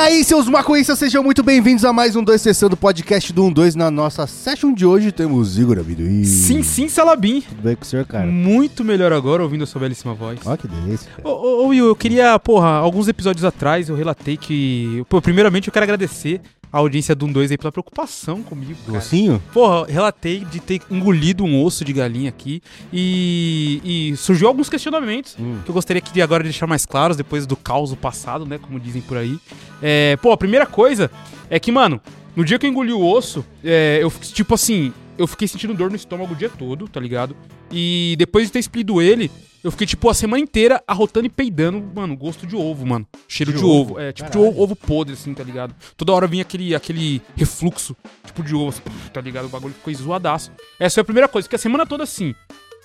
[0.00, 3.76] aí, seus maconhistas, sejam muito bem-vindos a mais um 2 Sessão do podcast do 12.
[3.76, 6.24] Na nossa session de hoje temos Igor Amendoim.
[6.24, 7.42] Sim, sim, Salabim.
[7.42, 8.26] Tudo bem com o senhor, cara?
[8.26, 10.40] Muito melhor agora ouvindo a sua belíssima voz.
[10.46, 11.10] Ó, que delícia.
[11.14, 11.28] cara.
[11.28, 15.04] Ô, ô, ô, Will, eu queria, porra, alguns episódios atrás eu relatei que.
[15.06, 16.40] Pô, primeiramente eu quero agradecer
[16.72, 18.74] a audiência do 12 aí pela preocupação comigo.
[18.86, 18.98] Cara.
[18.98, 19.42] Docinho?
[19.52, 22.62] Porra, relatei de ter engolido um osso de galinha aqui
[22.92, 25.58] e, e surgiu alguns questionamentos Hum.
[25.64, 28.58] que eu gostaria que de agora deixar mais claros depois do caos passado, né?
[28.58, 29.38] Como dizem por aí.
[29.82, 31.10] É, pô, a primeira coisa
[31.48, 32.00] é que, mano,
[32.36, 35.74] no dia que eu engoli o osso, é, eu fiquei, tipo assim, eu fiquei sentindo
[35.74, 37.36] dor no estômago o dia todo, tá ligado?
[37.70, 39.30] E depois de ter explido ele,
[39.62, 43.06] eu fiquei, tipo, a semana inteira arrotando e peidando, mano, gosto de ovo, mano.
[43.28, 43.92] Cheiro de, De ovo.
[43.92, 44.00] ovo?
[44.00, 44.48] É, tipo Caralho.
[44.48, 45.74] de ovo, ovo podre, assim, tá ligado?
[45.96, 48.80] Toda hora vinha aquele, aquele refluxo, tipo de ovo, assim,
[49.12, 49.44] tá ligado?
[49.44, 50.50] O bagulho ficou zoadaço.
[50.78, 52.34] Essa foi a primeira coisa, que a semana toda assim.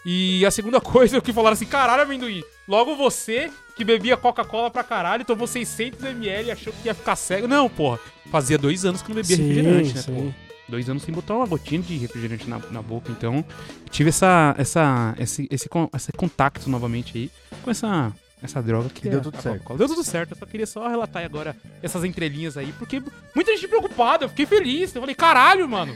[0.05, 4.69] E a segunda coisa é que falaram assim, caralho, amendoim, logo você que bebia Coca-Cola
[4.71, 7.47] pra caralho, tomou 600ml e achou que ia ficar cego.
[7.47, 7.99] Não, porra,
[8.31, 10.13] fazia dois anos que não bebia Sim, refrigerante, né, sim.
[10.13, 10.35] porra?
[10.67, 13.45] Dois anos sem botar uma gotinha de refrigerante na, na boca, então
[13.89, 18.11] tive essa, essa, esse, esse, esse contato novamente aí com essa,
[18.43, 19.73] essa droga que E deu é tudo certo.
[19.75, 23.01] Deu tudo certo, eu só queria só relatar aí agora essas entrelinhas aí, porque
[23.35, 24.93] muita gente preocupada, eu fiquei feliz.
[24.93, 25.95] Eu falei, caralho, mano.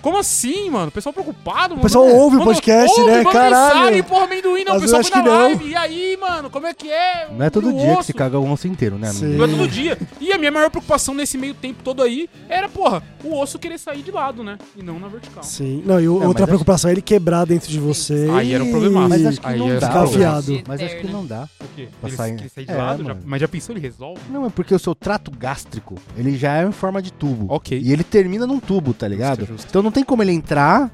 [0.00, 0.88] Como assim, mano?
[0.88, 1.82] O pessoal preocupado, mano.
[1.82, 3.22] pessoal ouve o podcast, ouve, né?
[3.24, 3.74] Caralho.
[3.74, 4.72] mensagem, porra, amendoim, não.
[4.72, 5.48] O Às pessoal vezes foi na acho que não.
[5.48, 5.68] live.
[5.70, 7.28] E aí, mano, como é que é?
[7.30, 8.02] Não é todo O dia que osso?
[8.04, 9.26] se caga o osso inteiro, né, amigo?
[9.26, 9.98] Não é todo dia.
[10.18, 13.76] E a minha maior preocupação nesse meio tempo todo aí era, porra, o osso querer
[13.78, 14.56] sair de lado, né?
[14.74, 15.42] E não na vertical.
[15.42, 15.82] Sim.
[15.84, 18.26] Não, e o- mas outra acho- preocupação é ele quebrar dentro de você.
[18.32, 19.08] Aí era um problemaço.
[19.10, 19.86] Mas acho que Aí não é dá.
[19.88, 20.62] ficar afiado.
[20.66, 21.46] Mas acho que não dá.
[21.76, 21.88] Quê?
[22.00, 22.30] Pra Ele, sair.
[22.56, 23.02] ele de É, lado?
[23.02, 23.20] já- mano.
[23.24, 24.20] mas já pensou, ele resolve?
[24.30, 27.46] Não, é porque o seu trato gástrico, ele já é em forma de tubo.
[27.48, 27.78] Ok.
[27.80, 29.40] E ele termina num tubo, tá ligado?
[29.40, 29.66] Justo, justo.
[29.70, 30.90] Então não tem como ele entrar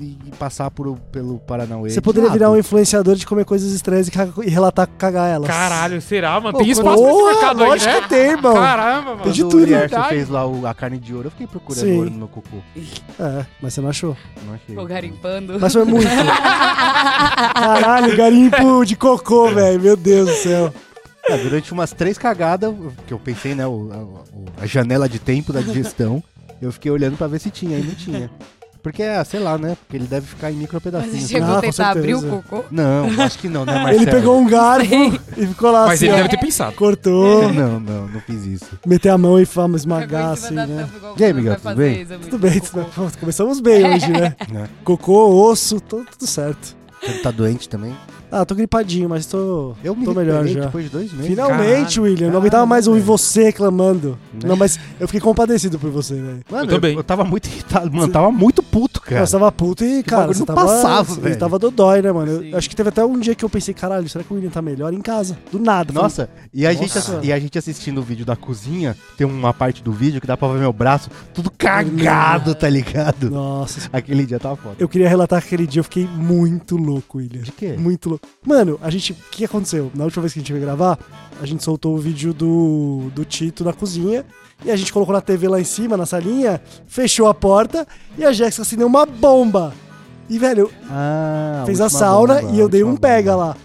[0.00, 1.90] e, e passar por, pelo Paranauê.
[1.90, 2.38] Você de poderia lado.
[2.38, 5.48] virar um influenciador de comer coisas estranhas e, caga- e relatar cagar elas.
[5.48, 6.52] Caralho, será, mano?
[6.52, 8.00] Pô, Tem espaço pra esse porra, mercado aí, lógico né?
[8.02, 8.54] que tem, irmão.
[8.54, 9.22] Caramba, mano.
[9.24, 11.96] Tem de tudo, o fez lá o- a carne de ouro, eu fiquei procurando Sim.
[11.96, 12.58] ouro no meu cocô.
[13.18, 14.16] É, mas você não achou.
[14.46, 14.66] Não achei.
[14.68, 15.58] Ficou garimpando.
[15.60, 16.06] Mas foi muito.
[17.54, 19.80] Caralho, garimpo de cocô, velho.
[19.80, 20.74] Meu Deus do céu.
[21.28, 22.74] É, durante umas três cagadas,
[23.06, 24.22] que eu pensei, né, o-
[24.58, 26.22] a, a janela de tempo da digestão,
[26.60, 28.30] eu fiquei olhando pra ver se tinha e não tinha.
[28.82, 29.76] Porque, é, sei lá, né?
[29.78, 31.30] Porque ele deve ficar em micro Mas você pedacinhos.
[31.30, 32.64] chegou Ah, a tentar abrir o cocô?
[32.70, 34.02] Não, acho que não, né, Marcelo?
[34.02, 34.86] Ele pegou um garfo
[35.36, 36.74] e ficou lá Mas assim, ele ó, deve ter pensado.
[36.76, 38.66] cortou, Não, não, não fiz isso.
[38.86, 40.88] meter a mão e fama esmagar assim, né?
[41.18, 42.06] E aí, Miguel, tudo bem?
[42.06, 44.34] Tudo bem, tudo- começamos bem hoje, né?
[44.50, 44.66] Né?
[44.82, 46.74] Cocô, osso, tudo, tudo certo.
[47.02, 47.94] Você tá doente também?
[48.32, 50.60] Ah, tô gripadinho, mas tô, Eu me tô melhor já.
[50.66, 51.26] depois de dois meses.
[51.26, 52.26] Finalmente, Caralho, William.
[52.28, 54.18] Eu não aguentava mais ouvir você reclamando.
[54.32, 54.40] Né?
[54.48, 56.40] Não, mas eu fiquei compadecido por você, velho.
[56.50, 56.96] Mano, Eu também.
[56.96, 58.12] Eu, tava muito irritado, mano.
[58.12, 59.26] Tava muito puto, cara.
[59.26, 61.38] Você tava puto e, cara, você não tava, passava, você velho.
[61.38, 62.44] tava dodói, né, mano?
[62.44, 64.50] Eu- acho que teve até um dia que eu pensei, caralho, será que o William
[64.50, 65.36] tá melhor em casa?
[65.50, 65.92] Do nada.
[65.92, 67.20] Nossa, e a, gente, Nossa.
[67.22, 70.36] e a gente assistindo o vídeo da cozinha, tem uma parte do vídeo que dá
[70.36, 73.30] pra ver meu braço tudo cagado, tá ligado?
[73.30, 73.88] Nossa.
[73.92, 74.76] Aquele dia tava foda.
[74.78, 77.42] Eu queria relatar que aquele dia eu fiquei muito louco, William.
[77.42, 77.74] De quê?
[77.78, 78.19] Muito louco.
[78.46, 79.12] Mano, a gente.
[79.12, 79.90] O que aconteceu?
[79.94, 80.98] Na última vez que a gente veio gravar,
[81.40, 84.24] a gente soltou o vídeo do, do Tito na cozinha.
[84.64, 87.86] E a gente colocou na TV lá em cima, na salinha, fechou a porta
[88.18, 89.72] e a Jéssica acendeu uma bomba.
[90.28, 93.44] E, velho, Ah, fez a sauna bomba, e eu dei um pega bomba.
[93.46, 93.56] lá.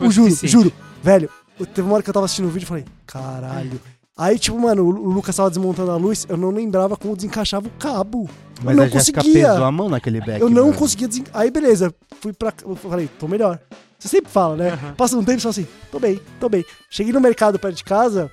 [0.00, 0.72] Um, um juro, juro.
[1.02, 1.28] Velho,
[1.74, 3.78] teve uma hora que eu tava assistindo o vídeo e falei, caralho.
[4.16, 7.68] Aí, tipo, mano, o o Lucas tava desmontando a luz, eu não lembrava como desencaixava
[7.68, 8.28] o cabo.
[8.62, 9.48] Mas eu não a Jéssica conseguia.
[9.48, 10.40] pesou a mão naquele back.
[10.40, 10.78] Eu não mano.
[10.78, 11.24] conseguia desen...
[11.32, 12.52] Aí, beleza, fui pra.
[12.62, 13.58] Eu falei, tô melhor.
[13.98, 14.70] Você sempre fala, né?
[14.70, 14.94] Aham.
[14.94, 16.64] Passa um tempo e fala assim, tô bem, tô bem.
[16.88, 18.30] Cheguei no mercado perto de casa,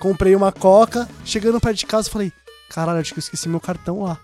[0.00, 1.08] comprei uma coca.
[1.24, 2.32] Chegando perto de casa, falei,
[2.70, 4.18] caralho, acho que eu esqueci meu cartão lá.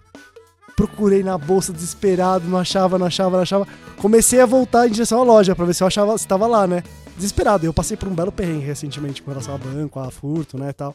[0.77, 3.67] Procurei na bolsa desesperado, não achava, não achava, não achava.
[3.97, 6.67] Comecei a voltar em direção à loja pra ver se eu achava, se tava lá,
[6.67, 6.83] né?
[7.17, 7.65] Desesperado.
[7.65, 10.73] Eu passei por um belo perrengue recentemente com relação a banco, a furto, né, e
[10.73, 10.95] tal.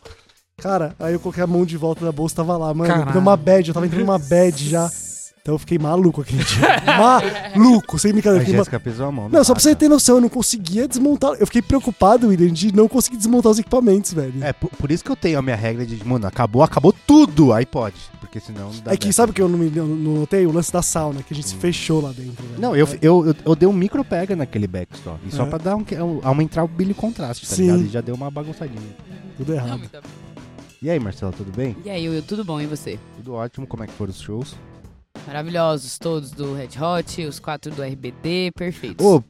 [0.61, 2.89] Cara, aí eu coloquei a mão de volta da bolsa, tava lá, mano.
[2.91, 3.11] Caralho.
[3.11, 4.89] Deu uma bad, eu tava entrando numa bad já.
[5.41, 6.59] Então eu fiquei maluco aquele dia.
[7.55, 8.45] maluco, sem A brincadeira.
[8.45, 9.29] ma- Jéssica pesou a mão.
[9.29, 11.31] Não, só pra você ter noção, eu não conseguia desmontar.
[11.39, 14.33] Eu fiquei preocupado, William, de não conseguir desmontar os equipamentos, velho.
[14.43, 17.53] É, por, por isso que eu tenho a minha regra de, mano, acabou, acabou tudo.
[17.53, 17.95] Aí pode.
[18.19, 20.45] Porque senão não dá É que sabe o que eu não, me, não notei?
[20.45, 22.45] O lance da sauna, que a gente se fechou lá dentro.
[22.45, 22.59] velho.
[22.61, 25.17] Não, eu, eu, eu, eu dei um micro pega naquele back só.
[25.25, 25.45] E só É.
[25.47, 27.61] pra dar um, um, aumentar o brilho contraste, tá Sim.
[27.63, 27.81] ligado?
[27.85, 28.81] E já deu uma bagunçadinha.
[29.37, 29.79] Tudo Não, errado.
[29.79, 30.01] muito bem.
[30.81, 31.75] E aí, Marcelo, tudo bem?
[31.83, 32.59] E aí, Will, tudo bom?
[32.61, 32.97] E você?
[33.17, 34.55] Tudo ótimo, como é que foram os shows?
[35.27, 39.05] Maravilhosos, todos do Red Hot, os quatro do RBD, perfeitos.
[39.05, 39.21] Ô,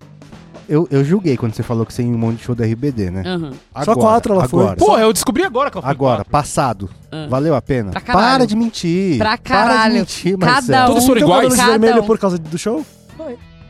[0.67, 2.63] eu, eu julguei quando você falou que você ia em um monte de show da
[2.65, 3.23] RBD, né?
[3.25, 3.53] Aham.
[3.83, 4.61] Só quatro ela foi.
[4.63, 6.31] agora, Porra, eu descobri agora que eu fui Agora, quatro.
[6.31, 6.89] passado.
[7.11, 7.25] Ah.
[7.27, 7.89] Valeu a pena?
[7.91, 8.27] Pra caralho.
[8.37, 9.17] Para de mentir.
[9.17, 9.93] Pra Para caralho.
[9.93, 10.83] de mentir, Cada Marcelo.
[10.83, 10.87] um.
[10.87, 11.55] Todos foram Então, iguais?
[11.55, 12.05] Cada vermelho um.
[12.05, 12.85] por causa do show?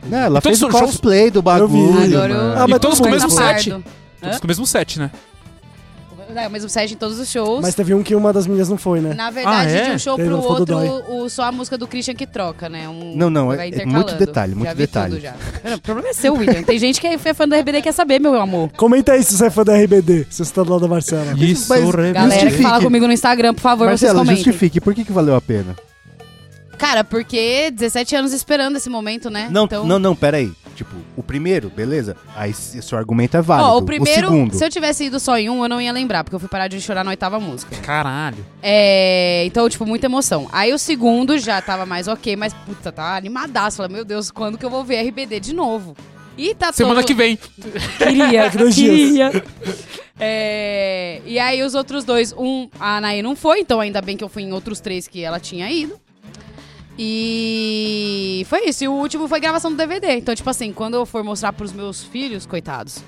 [0.04, 1.70] Não, ela Todos fez o shows- cosplay do bagulho.
[1.94, 2.14] vi.
[2.16, 2.40] Agora eu-.
[2.62, 3.36] Ah, e mas todos tudo com o mesmo pô.
[3.36, 3.70] set.
[4.22, 5.12] Todos com o mesmo set, né?
[6.36, 7.62] É, o mesmo set em todos os shows.
[7.62, 9.14] Mas teve um que uma das meninas não foi, né?
[9.14, 9.84] Na verdade, Ah, é?
[9.86, 12.70] de um show Teve pro no outro, o, só a música do Christian que troca,
[12.70, 12.88] né?
[12.88, 14.06] Um, Não, não, vai é- é intercalando.
[14.06, 15.14] muito detalhe, muito já vi detalhe.
[15.16, 15.34] Tudo já.
[15.76, 16.64] O problema é seu, William.
[16.64, 18.70] Tem gente que é fã do RBD e quer saber, meu amor.
[18.78, 21.34] Comenta aí se você é fã da RBD, se você tá do lado da Marcela.
[21.38, 21.84] Isso, Mas-.
[21.90, 22.64] Galera que Justifique.
[22.64, 24.44] fala comigo no Instagram, por favor, Marcelo, vocês comentem.
[24.44, 25.76] justifique, por que, que valeu a pena?
[26.80, 29.50] Cara, porque 17 anos esperando esse momento, né?
[29.52, 29.86] Não, então...
[29.86, 30.52] não, não, peraí.
[30.76, 32.16] Tipo, o primeiro, beleza?
[32.34, 33.70] Aí se- seu argumento é válido.
[33.70, 34.56] Ó, o primeiro, segundo.
[34.56, 36.70] se eu tivesse ido só em um, eu não ia lembrar, porque eu fui parar
[36.70, 37.76] de chorar na oitava música.
[37.82, 38.46] Caralho.
[38.64, 40.48] É, então, tipo, muita emoção.
[40.54, 43.76] Aí o segundo já tava mais ok, mas, puta, tá animadaço.
[43.76, 45.98] Falei, meu Deus, quando que eu vou ver RBD de novo?
[46.38, 47.08] E tá Semana todo...
[47.08, 47.38] que vem.
[47.98, 49.44] Queria, queria.
[50.18, 54.24] É, e aí os outros dois, um, a Anaí não foi, então ainda bem que
[54.24, 56.00] eu fui em outros três que ela tinha ido.
[57.02, 58.84] E foi isso.
[58.84, 60.16] E o último foi gravação do DVD.
[60.18, 63.00] Então, tipo assim, quando eu for mostrar pros meus filhos, coitados,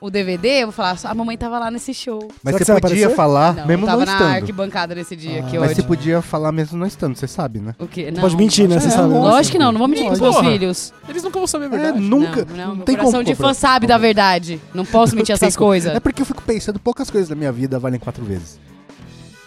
[0.00, 2.18] o DVD, eu vou falar, a mamãe tava lá nesse show.
[2.42, 3.16] Mas Será que você você podia aparecer?
[3.16, 4.34] falar, não, Ah, mesmo eu tava não na estando.
[4.34, 5.42] arquibancada nesse dia, Ah.
[5.50, 5.76] que Mas ódio.
[5.76, 7.74] você podia falar mesmo não estando, você sabe, né?
[7.78, 8.10] O quê?
[8.10, 8.78] Não, Pode mentir, né?
[8.78, 9.20] Você lógico- sabe, né?
[9.20, 10.50] Lógico que não, não vou mentir pros meus Porra.
[10.50, 10.92] filhos.
[11.08, 12.00] Eles nunca vão saber a É, verdade.
[12.00, 12.44] nunca.
[12.44, 13.54] não, não, Não meu tem coração como de fã cobrar.
[13.54, 14.60] sabe da verdade.
[14.74, 15.68] Não posso mentir Não tem essas como.
[15.70, 15.94] coisas.
[15.94, 18.60] É porque eu fico pensando, poucas coisas da minha vida valem quatro vezes.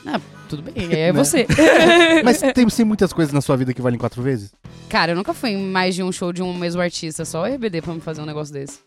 [0.08, 1.12] Ah, tudo bem, é Né?
[1.14, 1.46] você.
[2.24, 4.52] Mas tem, tem muitas coisas na sua vida que valem quatro vezes?
[4.90, 7.46] Cara, eu nunca fui em mais de um show de um mesmo artista, só o
[7.46, 8.80] RBD pra me fazer um negócio desse.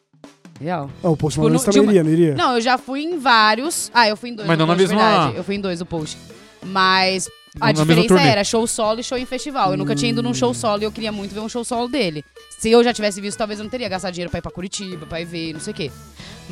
[0.60, 0.90] Real.
[1.02, 2.34] Ah, o Post Tipo, Malone também uma- iria, não iria?
[2.34, 3.90] Não, eu já fui em vários.
[3.94, 4.46] Ah, eu fui em dois.
[4.46, 5.36] Mas não na Post, mesma- verdade.
[5.36, 6.18] Eu fui em dois do post.
[6.62, 7.28] Mas
[7.60, 9.70] a na diferença era show solo e show em festival.
[9.72, 10.34] Eu nunca tinha ido num Hum.
[10.34, 12.22] show solo e eu queria muito ver um show solo dele.
[12.58, 15.06] Se eu já tivesse visto, talvez eu não teria gastado dinheiro pra ir pra Curitiba,
[15.06, 15.90] pra ir ver, não sei o quê.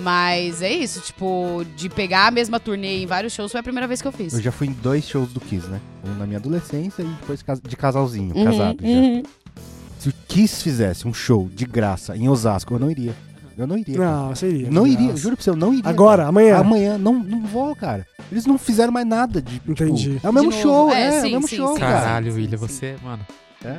[0.01, 3.87] Mas é isso, tipo, de pegar a mesma turnê em vários shows foi a primeira
[3.87, 4.33] vez que eu fiz.
[4.35, 5.81] Eu já fui em dois shows do Kiss, né?
[6.07, 8.89] Um na minha adolescência e depois de casalzinho, Uhum, casado já.
[8.89, 9.23] uhum.
[9.99, 13.15] Se o Kiss fizesse um show de graça em Osasco, eu não iria.
[13.57, 13.97] Eu não iria.
[13.99, 14.11] cara.
[14.11, 14.71] Não, você iria.
[14.71, 15.21] não de iria, graça.
[15.23, 15.91] juro pra você, eu não iria.
[15.91, 16.29] Agora, cara.
[16.29, 16.57] amanhã.
[16.59, 18.07] Amanhã, não, não vou, cara.
[18.31, 19.55] Eles não fizeram mais nada de.
[19.55, 20.21] tipo, Entendi.
[20.23, 21.81] é o mesmo show, É, é, é sim, o mesmo sim, show, sim.
[21.81, 22.01] cara.
[22.01, 23.27] Caralho, William, você, mano.
[23.65, 23.79] É.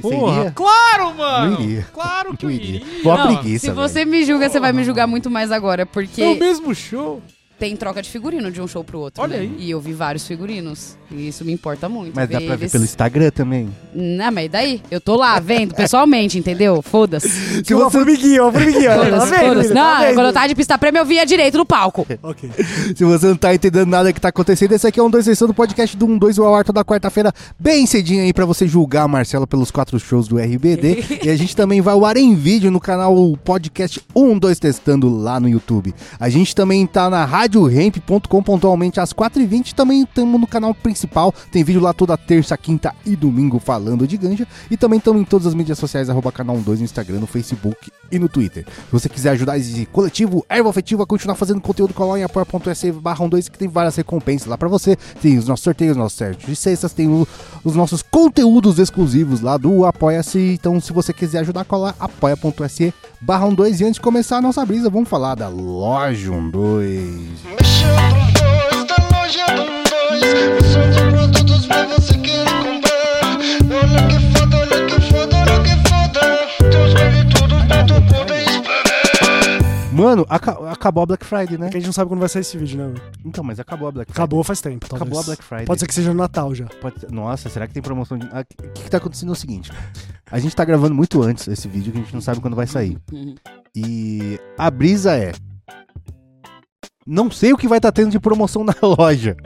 [0.00, 0.50] Porra, iria?
[0.52, 1.50] claro, mano.
[1.52, 1.86] Não iria.
[1.92, 2.76] Claro que Não eu iria.
[2.76, 3.02] iria.
[3.02, 6.22] Boa Não, preguiça, Se você me julga, você vai me julgar muito mais agora, porque
[6.22, 7.22] É o mesmo show.
[7.58, 9.22] Tem troca de figurino de um show pro outro.
[9.22, 9.42] Olha né?
[9.42, 9.56] aí.
[9.58, 10.96] E eu vi vários figurinos.
[11.10, 12.12] E isso me importa muito.
[12.14, 13.68] Mas dá ver pra ver eles- pelo Instagram também.
[13.94, 14.82] Não, mas e daí?
[14.90, 16.82] Eu tô lá vendo pessoalmente, entendeu?
[16.82, 17.28] Foda-se.
[17.64, 18.90] Se uma formiguinha, uma formiguinha.
[18.90, 19.48] tá Foda-se, vendo?
[19.48, 19.68] foda-se.
[19.74, 20.14] Não, Tá vendo?
[20.14, 22.06] quando eu tava de pista prêmio, eu via direito no palco.
[22.22, 22.50] Ok.
[22.94, 25.48] Se você não tá entendendo nada que tá acontecendo, esse aqui é um 2 sessão
[25.48, 29.08] do podcast do 12 ao ar toda quarta-feira, bem cedinho aí pra você julgar a
[29.08, 31.04] Marcela pelos quatro shows do RBD.
[31.24, 33.14] e a gente também vai ao ar em vídeo no canal
[33.44, 35.94] podcast 12 Testando lá no YouTube.
[36.20, 37.47] A gente também tá na radioremp.com
[38.42, 39.72] pontualmente às 4h20.
[39.74, 41.32] Também estamos no canal principal.
[41.50, 44.46] Tem vídeo lá toda terça, quinta e domingo falando de ganja.
[44.70, 47.90] E também estamos em todas as mídias sociais, arroba canal 12 no Instagram, no Facebook
[48.10, 48.64] e no Twitter.
[48.66, 52.92] Se você quiser ajudar esse coletivo Erva Afetiva a continuar fazendo conteúdo, cola em apoia.se
[52.92, 54.96] barra 12 que tem várias recompensas lá pra você.
[55.20, 57.26] Tem os nossos sorteios, nossos certos de sextas, tem o-
[57.64, 60.38] os nossos conteúdos exclusivos lá do Apoia-se.
[60.38, 64.64] Então, se você quiser ajudar, cola apoia.se Barrão 2 e antes de começar a nossa
[64.64, 66.50] brisa, vamos falar da Loja 12.
[66.52, 67.42] Dois,
[68.86, 70.87] da Loja 12.
[80.02, 81.66] Mano, aca- acabou a Black Friday, né?
[81.66, 82.94] É que a gente não sabe quando vai sair esse vídeo, né?
[83.24, 84.22] Então, mas acabou a Black Friday.
[84.24, 85.02] Acabou faz tempo, talvez.
[85.02, 85.66] Acabou a Black Friday.
[85.66, 86.66] Pode ser que seja no Natal já.
[86.80, 88.28] Pode Nossa, será que tem promoção de.
[88.32, 89.70] Ah, O que, que tá acontecendo é o seguinte:
[90.30, 92.66] a gente tá gravando muito antes esse vídeo que a gente não sabe quando vai
[92.66, 92.96] sair.
[93.74, 95.32] E a brisa é.
[97.06, 99.36] Não sei o que vai estar tendo de promoção na loja,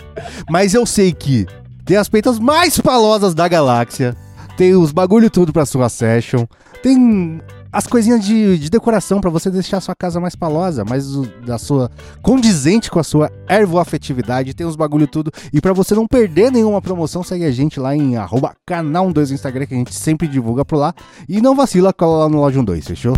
[0.50, 1.46] mas eu sei que
[1.84, 4.16] tem as peitas mais palosas da galáxia,
[4.56, 6.44] tem os bagulho tudo pra sua session,
[6.82, 7.40] tem
[7.72, 11.10] as coisinhas de, de decoração pra você deixar a sua casa mais palosa, mais
[11.46, 15.32] da sua condizente com a sua ervoafetividade, tem os bagulho tudo.
[15.52, 19.30] E pra você não perder nenhuma promoção, segue a gente lá em arroba canal 2
[19.30, 20.94] no Instagram, que a gente sempre divulga por lá.
[21.26, 23.16] E não vacila, cola lá no Loja 2, fechou?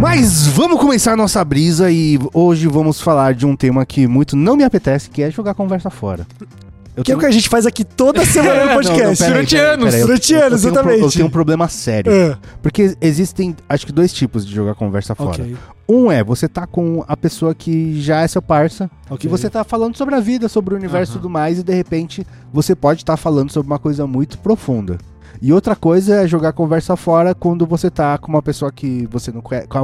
[0.00, 4.34] Mas vamos começar a nossa brisa e hoje vamos falar de um tema que muito
[4.34, 6.26] não me apetece, que é jogar conversa fora.
[7.00, 9.24] Eu Que é o tenho- que a gente faz aqui toda semana no podcast.
[9.24, 9.94] Durante anos.
[9.94, 11.02] Durante anos, tenho um exatamente.
[11.04, 12.12] Eu tenho um problema sério.
[12.12, 15.30] É, Porque existem, acho que, dois tipos de jogar conversa fora.
[15.42, 15.56] ok.
[15.88, 19.26] Um é, você tá com a pessoa que já é seu parça, ok.
[19.26, 21.74] e você tá falando sobre a vida, sobre o universo e tudo mais, e de
[21.74, 24.98] repente você pode estar falando sobre uma coisa muito profunda.
[25.42, 29.32] E outra coisa é jogar conversa fora quando você tá com uma pessoa que você
[29.32, 29.66] não conhece.
[29.70, 29.80] A,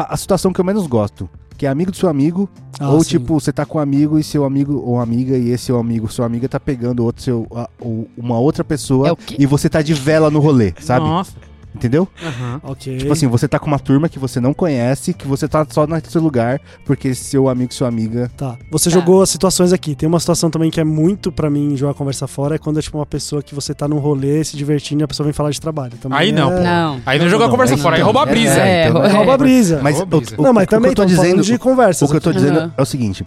[0.00, 1.28] a- a situação que eu menos gosto.
[1.56, 2.48] Que é amigo do seu amigo,
[2.80, 3.10] Ah, ou sim.
[3.10, 6.10] tipo, você tá com um amigo e seu amigo ou amiga, e esse seu amigo,
[6.10, 9.36] sua amiga tá pegando outro seu, a- ou uma outra pessoa É o quê?
[9.38, 11.06] e você tá de vela no rolê, sabe?
[11.06, 11.32] Nossa.
[11.74, 12.06] Entendeu?
[12.24, 12.60] Aham.
[12.62, 12.98] Ok.
[12.98, 15.86] Tipo assim, você tá com uma turma que você não conhece, que você tá só
[15.88, 18.30] nesse lugar, porque seu amigo, sua amiga.
[18.36, 18.56] Tá.
[18.70, 18.94] Você Tá.
[18.94, 19.94] jogou as situações aqui.
[19.96, 22.82] Tem uma situação também que é muito pra mim jogar conversa fora, é quando é
[22.82, 25.50] tipo uma pessoa que você tá num rolê se divertindo e a pessoa vem falar
[25.50, 25.94] de trabalho.
[26.00, 26.56] Também Aí não, é...
[26.58, 26.62] pô.
[26.62, 27.00] Não.
[27.04, 28.60] Aí não joga a conversa é fora, aí rouba a brisa.
[28.60, 29.80] É, então, é, Rouba a brisa.
[29.82, 32.08] Mas o, o- não, mas o que também eu tô dizendo, falando de conversas.
[32.08, 32.38] o que eu tô aqui.
[32.38, 32.72] dizendo Aham.
[32.76, 33.26] é o seguinte: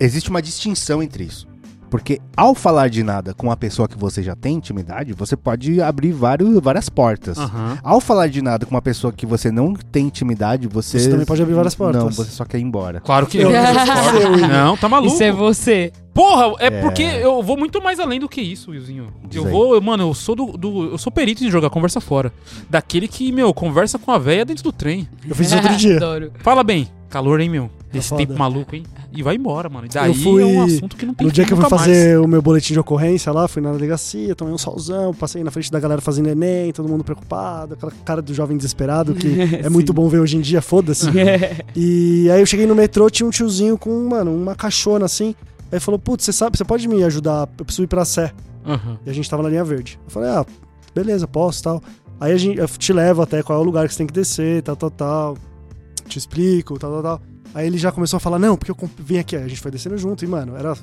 [0.00, 1.46] existe uma distinção entre isso.
[1.90, 5.80] Porque ao falar de nada com a pessoa que você já tem intimidade, você pode
[5.80, 7.38] abrir vários, várias portas.
[7.38, 7.78] Aham.
[7.82, 10.98] Ao falar de nada com uma pessoa que você não tem intimidade, você.
[10.98, 12.02] Você também pode abrir várias portas.
[12.02, 13.00] Não, você só quer ir embora.
[13.00, 13.50] Claro que Eu-
[14.48, 15.12] Não, tá maluco.
[15.14, 15.92] Isso é você.
[16.12, 16.80] Porra, é, É.
[16.82, 19.06] porque eu vou muito mais além do que isso, Wilzinho.
[19.28, 19.52] Diz Eu aí.
[19.52, 22.32] vou, eu- mano, eu sou do, do- Eu sou perito em jogar conversa fora.
[22.68, 25.08] Daquele que, meu, conversa com a véia dentro do trem.
[25.26, 25.96] Eu fiz isso outro dia.
[25.96, 26.32] Adoro.
[26.40, 27.70] Fala bem, calor, hein, meu?
[27.92, 28.26] Desse foda.
[28.26, 28.82] tempo maluco, hein?
[29.10, 29.86] E vai embora, mano.
[29.86, 31.64] E daí Eu fui- é um assunto que não tem No dia que eu fui
[31.64, 31.88] nunca mais.
[31.88, 35.50] fazer o meu boletim de ocorrência lá, fui na delegacia, tomei um solzão, passei na
[35.50, 39.28] frente da galera fazendo Enem, todo mundo preocupado, aquela cara do jovem desesperado que
[39.64, 41.06] é muito bom ver hoje em dia, foda-se.
[41.74, 45.34] E aí eu cheguei no metrô, tinha um tiozinho com, mano, uma caixona assim.
[45.72, 47.48] Aí falou, putz, você sabe, você pode me ajudar?
[47.58, 48.32] Eu preciso ir pra Sé.
[48.66, 48.98] Aham.
[49.06, 49.98] E a gente tava na linha verde.
[50.04, 50.44] Eu falei, ah,
[50.94, 51.82] beleza, posso tal.
[52.20, 54.12] Aí a gente, eu te levo até qual é o lugar que você tem que
[54.12, 55.36] descer, tal, tal, tal.
[56.06, 57.22] Te explico, tal, tal, tal.
[57.54, 59.36] Aí ele já começou a falar, não, porque eu vim aqui.
[59.36, 60.76] Aí a gente foi descendo junto e, mano, era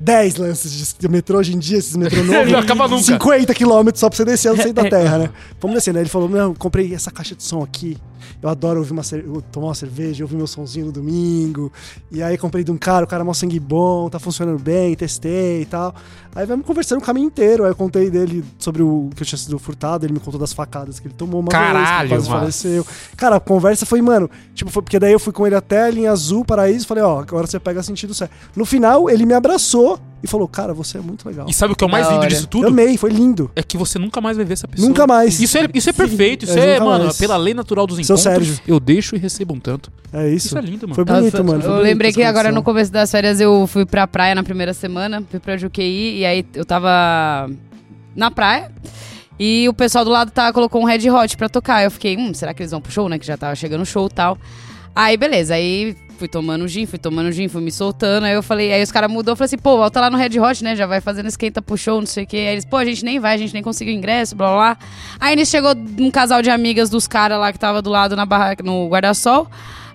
[0.00, 2.50] 10 lances de- de metrô hoje em dia, esses metrô novos.
[2.52, 3.02] Não acaba nunca.
[3.02, 5.30] 50 quilômetros só pra você descer no centro da terra, né?
[5.60, 5.98] Vamos descendo.
[5.98, 7.96] Aí ele falou, não, comprei essa caixa de som aqui.
[8.42, 9.02] Eu adoro ouvir uma
[9.52, 11.72] tomar uma cerveja, ouvir meu sonzinho no domingo.
[12.10, 14.94] E aí comprei de um cara, o cara é mó sangue bom, tá funcionando bem,
[14.94, 15.94] testei e tal.
[16.34, 17.64] Aí vamos conversando o caminho inteiro.
[17.64, 20.52] Aí eu contei dele sobre o que eu tinha sido furtado, ele me contou das
[20.52, 22.40] facadas que ele tomou uma Caralho, vez, que quase mano.
[22.40, 22.86] faleceu.
[23.16, 25.90] Cara, a conversa foi, mano, tipo, foi porque daí eu fui com ele até a
[25.90, 28.32] linha azul, paraíso, falei, ó, agora você pega sentido certo.
[28.56, 31.46] No final, ele me abraçou e falou, cara, você é muito legal.
[31.48, 32.28] E sabe o que é o mais Da lindo hora.
[32.30, 32.66] disso Eu tudo?
[32.68, 33.50] amei, foi lindo.
[33.54, 34.88] É que você nunca mais vai ver essa pessoa.
[34.88, 35.38] Nunca mais.
[35.38, 36.44] Isso é, isso é perfeito.
[36.46, 37.18] Isso é, é, mano, mais.
[37.18, 38.58] pela lei natural dos Seu encontros, Sérgio.
[38.66, 39.92] eu deixo e recebo um tanto.
[40.12, 40.46] É isso.
[40.48, 40.94] Isso é lindo, mano.
[40.94, 41.60] Foi bonito, Nossa, mano.
[41.60, 44.34] foi Eu bonito lembrei essa que agora no começo das férias eu fui pra praia
[44.34, 47.50] na primeira semana, fui pra Juqueí e aí eu tava
[48.16, 48.70] na praia.
[49.38, 51.82] E o pessoal do lado tá, colocou um Red Hot pra tocar.
[51.84, 53.18] Eu fiquei, hum, será que eles vão pro show, né?
[53.18, 54.38] Que já tava chegando o show e tal.
[54.94, 55.54] Aí, beleza.
[55.54, 58.24] Aí fui tomando gin, fui tomando gin, fui me soltando.
[58.24, 60.64] Aí eu falei, aí os caras mudou, falei assim, pô, volta lá no Red Hot,
[60.64, 60.74] né?
[60.74, 62.36] Já vai fazendo esquenta pro show, não sei o quê.
[62.36, 64.78] Aí eles, pô, a gente nem vai, a gente nem conseguiu ingresso, blá blá.
[65.20, 68.24] Aí eles chegou um casal de amigas dos caras lá que tava do lado na
[68.24, 69.48] barraca, no guarda-sol.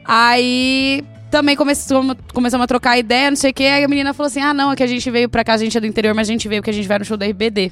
[0.06, 3.66] Aí também começamos, começamos a trocar ideia, não sei o quê.
[3.66, 5.58] Aí a menina falou assim: ah, não, é que a gente veio pra cá, a
[5.58, 7.26] gente é do interior, mas a gente veio porque a gente vai no show da
[7.26, 7.72] RBD.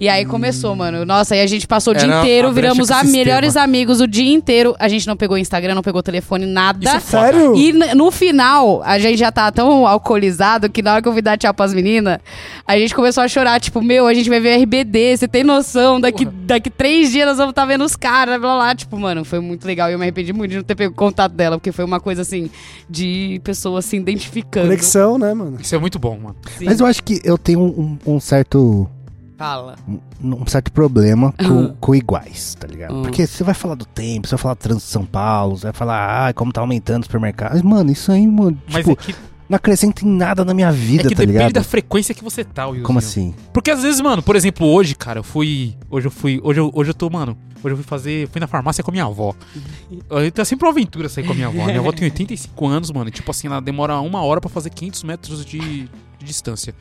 [0.00, 1.04] E aí começou, mano.
[1.06, 3.00] Nossa, aí a gente passou o dia Era inteiro, a brecha viramos com o a
[3.02, 3.24] sistema.
[3.24, 4.74] melhores amigos o dia inteiro.
[4.78, 6.84] A gente não pegou Instagram, não pegou telefone, nada.
[6.84, 7.22] Isso é foda.
[7.32, 7.54] Sério?
[7.54, 11.12] E n- no final, a gente já tá tão alcoolizado que na hora que eu
[11.12, 12.18] fui dar tchau pras meninas,
[12.66, 16.00] a gente começou a chorar, tipo, meu, a gente vai ver RBD, você tem noção?
[16.00, 18.74] Daqui, daqui três dias nós vamos estar vendo os caras, blá blá.
[18.74, 19.88] Tipo, mano, foi muito legal.
[19.88, 22.22] E eu me arrependi muito de não ter pego contato dela, porque foi uma coisa
[22.22, 22.50] assim,
[22.90, 24.66] de pessoas se identificando.
[24.66, 25.58] Conexão, né, mano?
[25.60, 26.36] Isso é muito bom, mano.
[26.58, 26.64] Sim.
[26.64, 28.88] Mas eu acho que eu tenho um, um certo.
[29.36, 29.74] Fala.
[30.22, 31.76] um- certo problema com, Uhum.
[31.80, 32.94] com iguais, tá ligado?
[32.94, 33.02] Uhum.
[33.02, 35.64] Porque você vai falar do tempo, você vai falar do trânsito de São Paulo, você
[35.64, 37.52] vai falar, ah, como tá aumentando o supermercado.
[37.54, 39.14] Mas, Mano, isso aí, mano, Mas tipo, é que,
[39.48, 41.52] não acrescenta em nada na minha é vida, que tá depende ligado?
[41.52, 42.86] da frequência que você tá, Wilson.
[42.86, 43.34] Como assim?
[43.52, 45.74] Porque às vezes, mano, por exemplo, hoje, cara, eu fui.
[45.90, 46.40] Hoje eu fui.
[46.42, 47.36] Hoje eu, hoje eu tô, mano.
[47.62, 48.28] Hoje eu fui fazer.
[48.28, 49.34] Fui na farmácia com a minha avó.
[50.32, 51.64] Tá sempre uma aventura sair com a minha avó.
[51.66, 53.08] Minha avó tem 85 anos, mano.
[53.08, 55.88] E, tipo assim, ela demora uma hora pra fazer 500 metros de, de
[56.24, 56.74] distância.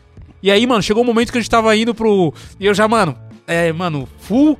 [0.43, 2.33] E aí, mano, chegou um momento que a gente tava indo pro.
[2.59, 3.17] E eu já, mano.
[3.47, 4.57] É, mano, full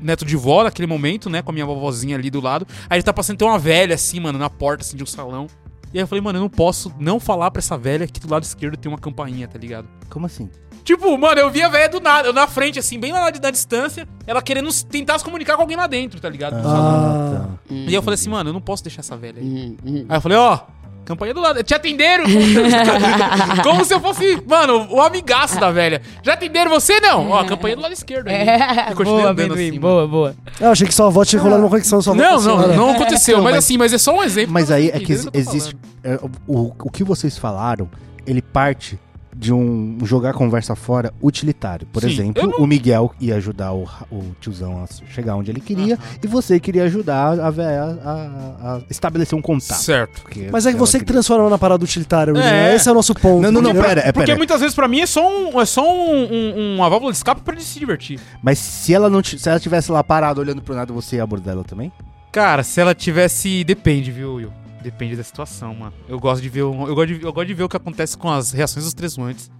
[0.00, 1.40] neto de vó naquele momento, né?
[1.42, 2.66] Com a minha vovozinha ali do lado.
[2.88, 5.46] Aí ele tá passando tem uma velha, assim, mano, na porta, assim, de um salão.
[5.92, 8.30] E aí eu falei, mano, eu não posso não falar pra essa velha que do
[8.30, 9.88] lado esquerdo tem uma campainha, tá ligado?
[10.08, 10.48] Como assim?
[10.84, 13.40] Tipo, mano, eu vi a velha do nada, eu na frente, assim, bem lá de-
[13.40, 16.56] da distância, ela querendo tentar se comunicar com alguém lá dentro, tá ligado?
[16.56, 17.58] Do salão.
[17.68, 19.46] Ah, E aí eu falei assim, mano, eu não posso deixar essa velha aí.
[19.46, 20.06] Uhum, uhum.
[20.08, 20.60] Aí eu falei, ó,
[21.04, 22.24] campanha do lado, te atenderam?
[23.62, 26.00] Como se eu fosse, mano, o amigaço da velha.
[26.22, 27.00] Já atenderam você?
[27.00, 27.30] Não.
[27.30, 28.34] Ó, campanha do lado esquerdo aí.
[28.36, 30.34] É, boa, amendoim, assim, boa, boa.
[30.60, 32.76] eu achei que sua avó tinha rolado uma conexão sua Não, a não, senhora.
[32.76, 33.36] não aconteceu.
[33.38, 34.52] Não, mas, mas- assim, mas é só um exemplo.
[34.52, 35.76] Mas aí é que existe.
[36.04, 37.88] é, o, o que vocês falaram,
[38.26, 38.98] ele parte
[39.40, 41.86] de um jogar conversa fora utilitário.
[41.90, 45.60] Por Sim, exemplo, não- o Miguel ia ajudar o, o tiozão a chegar onde ele
[45.60, 49.78] queria e você queria ajudar a véia a, a estabelecer um contato.
[49.80, 50.20] Certo.
[50.20, 51.14] porque Mas é você que queria.
[51.14, 52.46] transforma na parada utilitária, William.
[52.50, 52.74] É.
[52.76, 53.40] Esse é o nosso ponto.
[53.42, 53.88] Não, não, não, entendeu?
[53.88, 54.36] pera, é, Porque pera.
[54.36, 57.40] muitas vezes pra mim é só, um, é só um- um- uma válvula de escape
[57.40, 58.20] pra ele se divertir.
[58.42, 61.54] Mas se ela não se ela tivesse lá parada olhando pro nada, você ia abordar
[61.54, 61.90] ela também?
[62.30, 63.64] Cara, se ela tivesse.
[63.64, 64.52] Depende, viu, Will?
[64.82, 65.92] Depende da situação, mano.
[66.08, 68.16] Eu gosto de ver o, eu gosto de, eu gosto de ver o que acontece
[68.16, 69.50] com as reações dos transuantes.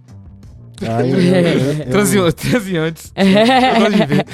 [0.81, 3.13] Ai, eu- eu- eu- Transi- Transiantes.
[3.15, 4.25] Eu gosto de ver.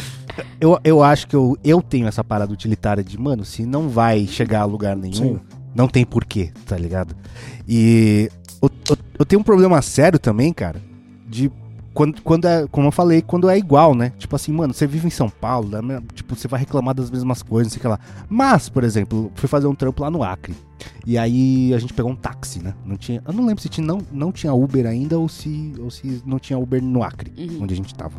[0.61, 4.25] Eu, eu acho que eu, eu tenho essa parada utilitária de, mano, se não vai
[4.27, 5.39] chegar a lugar nenhum, Sim.
[5.75, 7.15] não tem porquê, tá ligado?
[7.67, 8.29] E
[8.61, 10.79] eu, eu- eu tenho um problema sério também, cara,
[11.27, 11.51] de
[11.97, 14.11] quando, quando é, como eu falei, quando é igual, né?
[14.19, 17.41] Tipo assim, mano, você vive em São Paulo, me- tipo, você vai reclamar das mesmas
[17.41, 17.99] coisas, não sei o que lá.
[18.29, 20.53] Mas, por exemplo, fui fazer um trampo lá no Acre.
[21.07, 22.75] E aí a gente pegou um táxi, né?
[22.85, 25.89] Não tinha, eu não lembro se tinha, não, não tinha Uber ainda ou se, ou
[25.89, 27.63] se não tinha Uber no Acre, Uhum.
[27.63, 28.13] onde a gente tava.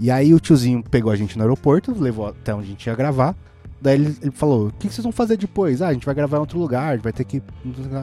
[0.00, 2.94] E aí o tiozinho pegou a gente no aeroporto, levou até onde a gente ia
[2.96, 3.36] gravar.
[3.80, 5.80] Daí ele, ele falou: O que, que vocês vão fazer depois?
[5.80, 7.42] Ah, a gente vai gravar em outro lugar, vai ter que.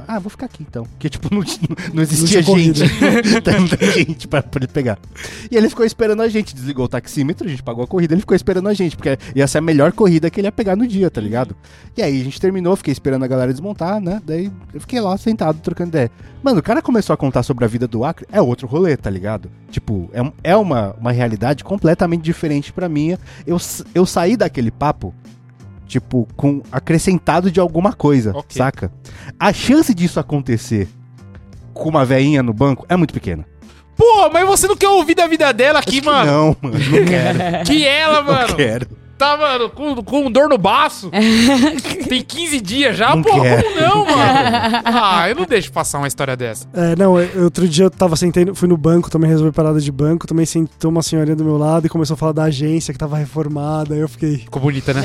[0.08, 0.84] Ah, vou ficar aqui então.
[0.84, 1.44] Porque, tipo, não,
[1.94, 2.82] não existia tinha gente.
[3.44, 4.98] Tanta gente pra, pra ele pegar.
[5.52, 8.22] E ele ficou esperando a gente, desligou o taxímetro, a gente pagou a corrida, ele
[8.22, 10.88] ficou esperando a gente, porque ia ser a melhor corrida que ele ia pegar no
[10.88, 11.56] dia, tá ligado?
[11.96, 14.22] E aí a gente terminou, fiquei esperando a galera desmontar, né?
[14.26, 16.12] Daí eu fiquei lá sentado trocando ideia.
[16.42, 19.10] Mano, o cara começou a contar sobre a vida do Acre, é outro rolê, tá
[19.10, 19.50] ligado?
[19.70, 23.20] Tipo, é, é uma, uma realidade completamente diferente pra minha.
[23.46, 23.58] Eu,
[23.94, 25.14] eu saí daquele papo,
[25.88, 28.58] tipo, com acrescentado de alguma coisa, Ok.
[28.58, 28.92] saca?
[29.40, 30.88] A chance disso acontecer
[31.74, 33.46] com uma veinha no banco é muito pequena.
[33.96, 36.32] Pô, mas você não quer ouvir da vida dela aqui, mano?
[36.32, 37.40] Não, mano, não quero.
[37.66, 38.88] Que ela, Não mano, quero.
[39.18, 41.10] Tá, mano, com, com dor no baço.
[42.08, 43.64] Tem 15 dias já, Não pô, quero.
[43.64, 44.18] como não, mano?
[44.86, 46.68] Ah, eu não deixo passar uma história dessa.
[46.74, 49.92] É, não, eu- outro dia eu tava sentando, fui no banco, também resolvi parada de
[49.92, 53.00] banco, também sentou uma senhorinha do meu lado e começou a falar da agência que
[53.00, 54.38] tava reformada, aí eu fiquei...
[54.38, 55.02] Ficou bonita, né?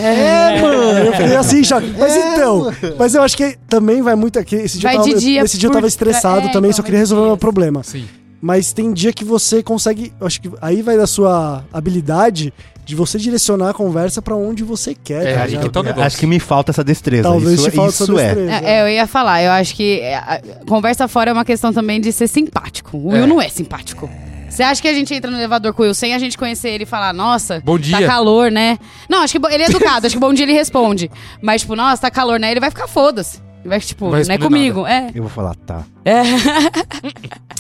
[0.57, 0.77] É, mano,
[1.07, 1.93] eu fiquei assim, choque.
[1.99, 5.15] Mas então, mas eu acho que também vai muito aqui, esse dia, Vai eu tava,
[5.15, 7.37] de dia esse dia eu tava estressado é, também, então, só queria resolver o meu
[7.37, 7.83] problema.
[7.83, 8.07] Sim.
[8.41, 12.53] Mas tem dia que você consegue, acho que aí vai da sua habilidade
[12.85, 15.71] de você direcionar a conversa pra onde você quer, É, tá ligado?
[15.85, 16.05] que tá.
[16.05, 17.23] Acho que me falta essa destreza.
[17.25, 18.25] Talvez isso te falte essa isso é.
[18.35, 18.53] destreza.
[18.67, 21.73] É, é, eu ia falar, eu acho que é, a- conversa fora é uma questão
[21.73, 22.97] também de ser simpático.
[22.97, 23.27] O Will É.
[23.27, 24.11] não é simpático.
[24.51, 26.69] Você acha que a gente entra no elevador com o Will sem a gente conhecer
[26.71, 27.99] ele e falar, nossa, Bom dia.
[28.01, 28.79] tá calor, né?
[29.09, 31.11] Não, acho que ele é educado, acho que bom dia ele responde.
[31.41, 32.51] Mas, tipo, nossa, tá calor, né?
[32.51, 33.39] Ele vai ficar foda-se.
[33.61, 34.87] Ele vai, tipo, Vai não é comigo.
[34.87, 35.09] É.
[35.15, 35.85] Eu vou falar, tá.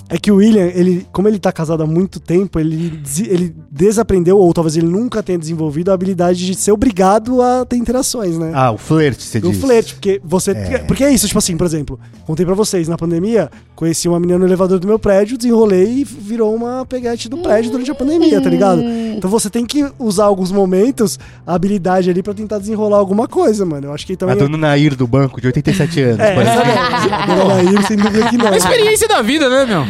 [0.08, 4.36] É que o William, ele, como ele tá casado há muito tempo, ele, ele desaprendeu,
[4.36, 8.52] ou talvez ele nunca tenha desenvolvido a habilidade de ser obrigado a ter interações, né?
[8.54, 9.60] Ah, o flerte, você Do diz.
[9.62, 10.50] flerte, porque você.
[10.50, 10.78] É.
[10.80, 14.38] Porque é isso, tipo assim, por exemplo, contei pra vocês, na pandemia, conheci uma menina
[14.38, 18.42] no elevador do meu prédio, desenrolei e virou uma peguete do prédio durante a pandemia,
[18.42, 18.82] tá ligado?
[18.82, 23.64] Então você tem que usar alguns momentos, a habilidade ali pra tentar desenrolar alguma coisa,
[23.64, 23.86] mano.
[23.86, 24.36] Eu acho que A também.
[24.36, 26.20] dona Nair do banco, de 87 anos.
[26.20, 26.58] É, parece.
[27.10, 28.48] A dona Nair, sem dúvida que não.
[28.48, 29.86] A experiência da vida, né, meu?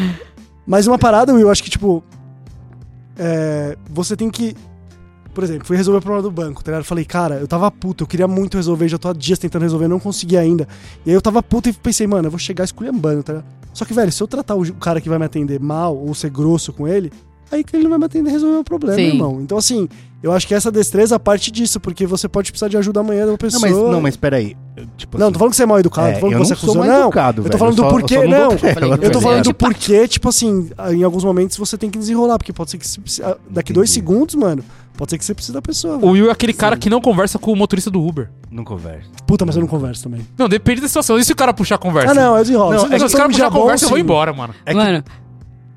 [0.64, 2.04] Mas uma parada, Will, eu acho que, tipo.
[3.16, 4.55] É, você tem que.
[5.35, 6.85] Por exemplo, fui resolver o problema do banco, tá ligado?
[6.85, 9.88] Falei, cara, eu tava puto, eu queria muito resolver, já tô há dias tentando resolver,
[9.88, 10.68] não consegui ainda.
[11.07, 13.46] E aí eu tava puto e pensei, mano, eu vou chegar esculhambando, tá ligado?
[13.72, 16.29] Só que, velho, se eu tratar o cara que vai me atender mal ou ser
[16.29, 17.11] grosso com ele,
[17.51, 19.07] aí que ele não vai me atender resolver o meu problema, Sim.
[19.07, 19.40] irmão.
[19.40, 19.88] Então, assim,
[20.22, 23.26] eu acho que essa destreza parte disso, porque você pode precisar de ajuda amanhã de
[23.26, 23.61] uma Não, pessoa.
[23.61, 24.56] mas, não, mas peraí.
[24.76, 26.38] Eu, Tipo Não, assim, tô falando que você é mal educado, é, tô falando eu
[26.40, 26.82] que você não é sou cuzão.
[26.87, 27.58] mal Não, educado, eu tô velho.
[27.58, 28.48] falando do só- porquê, não.
[28.48, 29.54] que Eu tô É, falando do antipático.
[29.54, 33.22] porquê, tipo assim, em alguns momentos você tem que desenrolar, porque pode ser que se-
[33.22, 34.64] ah, daqui dois segundos, mano,
[34.96, 35.96] pode ser que você precise da pessoa.
[35.96, 36.12] O velho.
[36.12, 38.30] Will é aquele cara que não conversa com o motorista do Uber.
[38.50, 39.08] Não conversa.
[39.26, 40.26] Puta, mas eu não converso também.
[40.38, 41.18] Não, depende da situação.
[41.18, 42.12] E se o cara puxar a conversa?
[42.12, 42.72] Ah, não, eu desenrolo.
[42.72, 44.04] Não, Se é Se estamos caras num puxar a bom, conversa, eu vou sim.
[44.04, 44.54] embora, mano.
[44.64, 45.04] É que- Mano,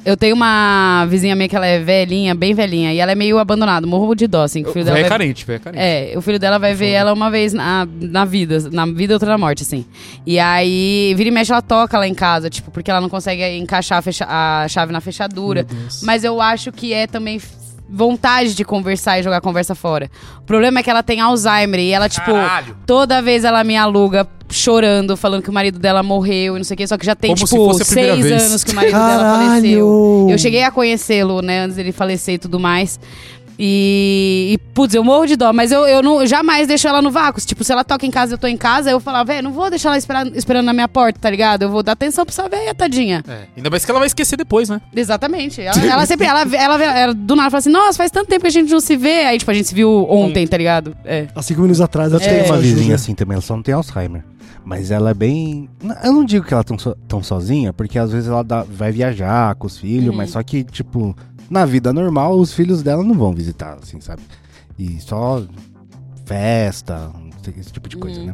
[0.06, 3.40] eu tenho uma vizinha minha que ela é velhinha, bem velhinha, e ela é meio
[3.40, 4.62] abandonada, morro de dó, assim.
[4.64, 5.82] que O filho dela é vai- carente, é carente.
[5.84, 9.16] É, o filho dela vai ver ela uma vez na, na vida, na vida e
[9.16, 9.84] outra na morte, assim.
[10.26, 13.44] E aí, vira e mexe, ela toca lá em casa, tipo, porque ela não consegue
[13.58, 15.66] encaixar a, fecha- a chave na fechadura.
[16.04, 17.40] Mas eu acho que é também
[17.90, 20.10] vontade de conversar e jogar a conversa fora.
[20.40, 22.76] O problema é que ela tem Alzheimer e ela, tipo, Caralho.
[22.86, 26.76] toda vez ela me aluga chorando, falando que o marido dela morreu e não sei
[26.76, 28.44] o que, só que já tem, Como se tipo, primeira seis vez.
[28.44, 29.48] anos que o marido dela Caralho!
[29.50, 30.28] faleceu.
[30.30, 33.00] Eu cheguei a conhecê-lo, né, antes dele falecer e tudo mais.
[33.58, 37.10] E, e, putz, eu morro de dó, mas eu, eu não, jamais deixo ela no
[37.12, 37.40] vácuo.
[37.42, 39.52] Tipo, se ela toca em casa e eu tô em casa, eu falo, velho, não
[39.52, 41.64] vou deixar ela esperar, esperando na minha porta, tá ligado?
[41.64, 43.24] Eu vou dar atenção pra essa velha, tadinha.
[43.28, 44.82] É, ainda mais que ela vai esquecer depois, né?
[44.96, 45.62] Exatamente.
[45.62, 48.48] Ela, ela sempre, ela, ela, ela do nada fala assim, nossa, faz tanto tempo que
[48.48, 49.24] a gente não se vê.
[49.26, 50.96] Aí, tipo, a gente se viu ontem, tá ligado?
[51.06, 51.28] É.
[51.36, 53.74] Há cinco minutos atrás, eu Eu tenho uma vizinha assim também, ela só não tem
[53.74, 54.24] Alzheimer.
[54.68, 55.70] Mas ela é bem.
[56.04, 58.66] Eu não digo que ela é tão, so- tão sozinha, porque às vezes ela dá-
[58.68, 60.16] vai viajar com os filhos, Uhum.
[60.16, 61.16] mas só que, tipo,
[61.50, 64.22] na vida normal, os filhos dela não vão visitar, assim, sabe?
[64.78, 65.44] E só
[66.26, 67.12] festa,
[67.58, 68.26] esse tipo de coisa, Uhum.
[68.28, 68.34] né?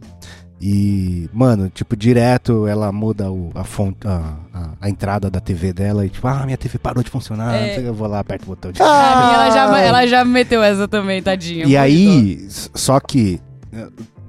[0.64, 5.74] E, mano, tipo, direto ela muda o- a, fonte, a, a- a entrada da TV
[5.74, 7.74] dela e, tipo, ah, minha TV parou de funcionar, É.
[7.76, 10.62] sei, eu vou lá, aperto o botão de A minha, ela, já, ela já meteu
[10.62, 11.66] essa também, tadinha.
[11.66, 13.42] e aí, só que.
[13.74, 13.88] eh,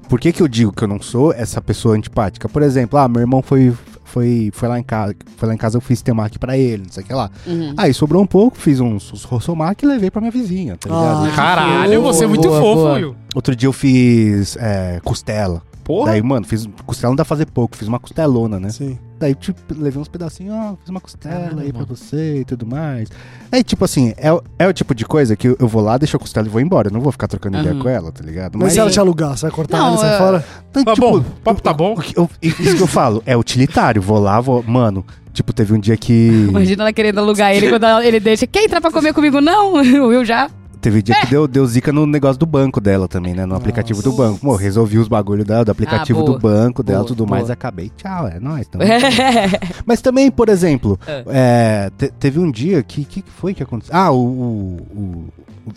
[0.08, 2.46] Por que, que eu digo que eu não sou essa pessoa antipática?
[2.48, 3.72] Por exemplo, ah, meu irmão foi,
[4.12, 6.92] foi, foi lá em casa, foi lá em casa eu fiz temaki pra ele, não
[6.92, 7.30] sei o que lá.
[7.46, 7.72] Uhum.
[7.78, 11.24] Aí sobrou um pouco, fiz uns, uns rossomaki e levei pra minha vizinha, tá ligado?
[11.24, 12.94] Ah, Caralho, Boa, você é muito boa, fofo, boa.
[12.94, 13.16] Will.
[13.34, 15.62] Outro dia eu fiz é, costela.
[15.82, 16.12] Porra.
[16.12, 18.68] Daí, mano, fiz costela não dá pra fazer pouco, fiz uma costelona, né?
[18.68, 18.98] Sim.
[19.22, 22.66] Daí, tipo, levei uns pedacinhos, ó, fiz uma costela Caramba, aí pra você e tudo
[22.66, 23.08] mais.
[23.52, 26.16] Aí, tipo assim, é, o- é o tipo de coisa que eu, vou lá, deixo
[26.16, 26.88] a costela e vou embora.
[26.88, 28.58] Eu não vou ficar trocando ideia com ela, tá ligado?
[28.58, 30.44] Mas, se ela te alugar, você vai cortar Não, ela e sai é- fora?
[30.70, 31.92] Então, Tá tipo, bom, o papo tá bom.
[31.92, 34.02] o que eu- isso que eu falo, é utilitário.
[34.02, 34.60] Vou lá, vou.
[34.66, 36.46] Mano, tipo, teve um dia que.
[36.48, 38.44] Imagina ela querendo alugar ele quando ela- ele deixa.
[38.44, 39.40] Quer entrar pra comer comigo?
[39.40, 40.50] Não, o Will já.
[40.82, 43.46] Teve dia que deu, deu zica no negócio do banco dela também, né?
[43.46, 44.40] No aplicativo do banco.
[44.40, 47.38] Pô, resolvi os bagulho dela, do aplicativo Ah, do banco dela, Boa, tudo boa.
[47.38, 47.48] mais.
[47.50, 47.90] Acabei.
[47.96, 48.66] Tchau, é nóis.
[48.66, 48.82] Tamo
[49.86, 53.02] Mas também, por exemplo, é, te- teve um dia que.
[53.02, 53.94] O que, que foi que aconteceu?
[53.96, 55.24] Ah, o, o, o,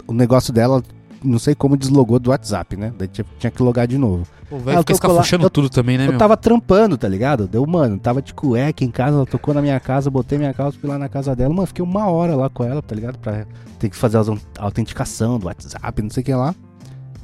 [0.08, 0.82] o negócio dela,
[1.26, 2.94] não sei como, deslogou do WhatsApp, né?
[2.98, 4.26] Daí tinha, tinha que logar de novo.
[4.50, 6.20] O velho fica escafuchando tudo também, né, Eu meu?
[6.20, 7.48] tava trampando, tá ligado?
[7.48, 10.78] Deu, mano, tava de cueca em casa, ela tocou na minha casa, botei minha calça,
[10.80, 13.18] fui lá na casa dela, mano, fiquei uma hora lá com ela, tá ligado?
[13.18, 13.46] Pra
[13.80, 14.24] ter que fazer a
[14.60, 16.54] autenticação do WhatsApp, não sei o que lá.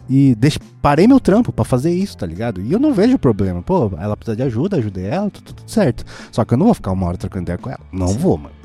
[0.09, 2.59] E deixa, parei meu trampo pra fazer isso, tá ligado?
[2.59, 3.61] E eu não vejo problema.
[3.61, 6.03] Pô, ela precisa de ajuda, ajudei ela, tudo, tudo certo.
[6.31, 7.79] Só que eu não vou ficar uma hora trocando ideia com ela.
[7.91, 8.60] Não vou, mano.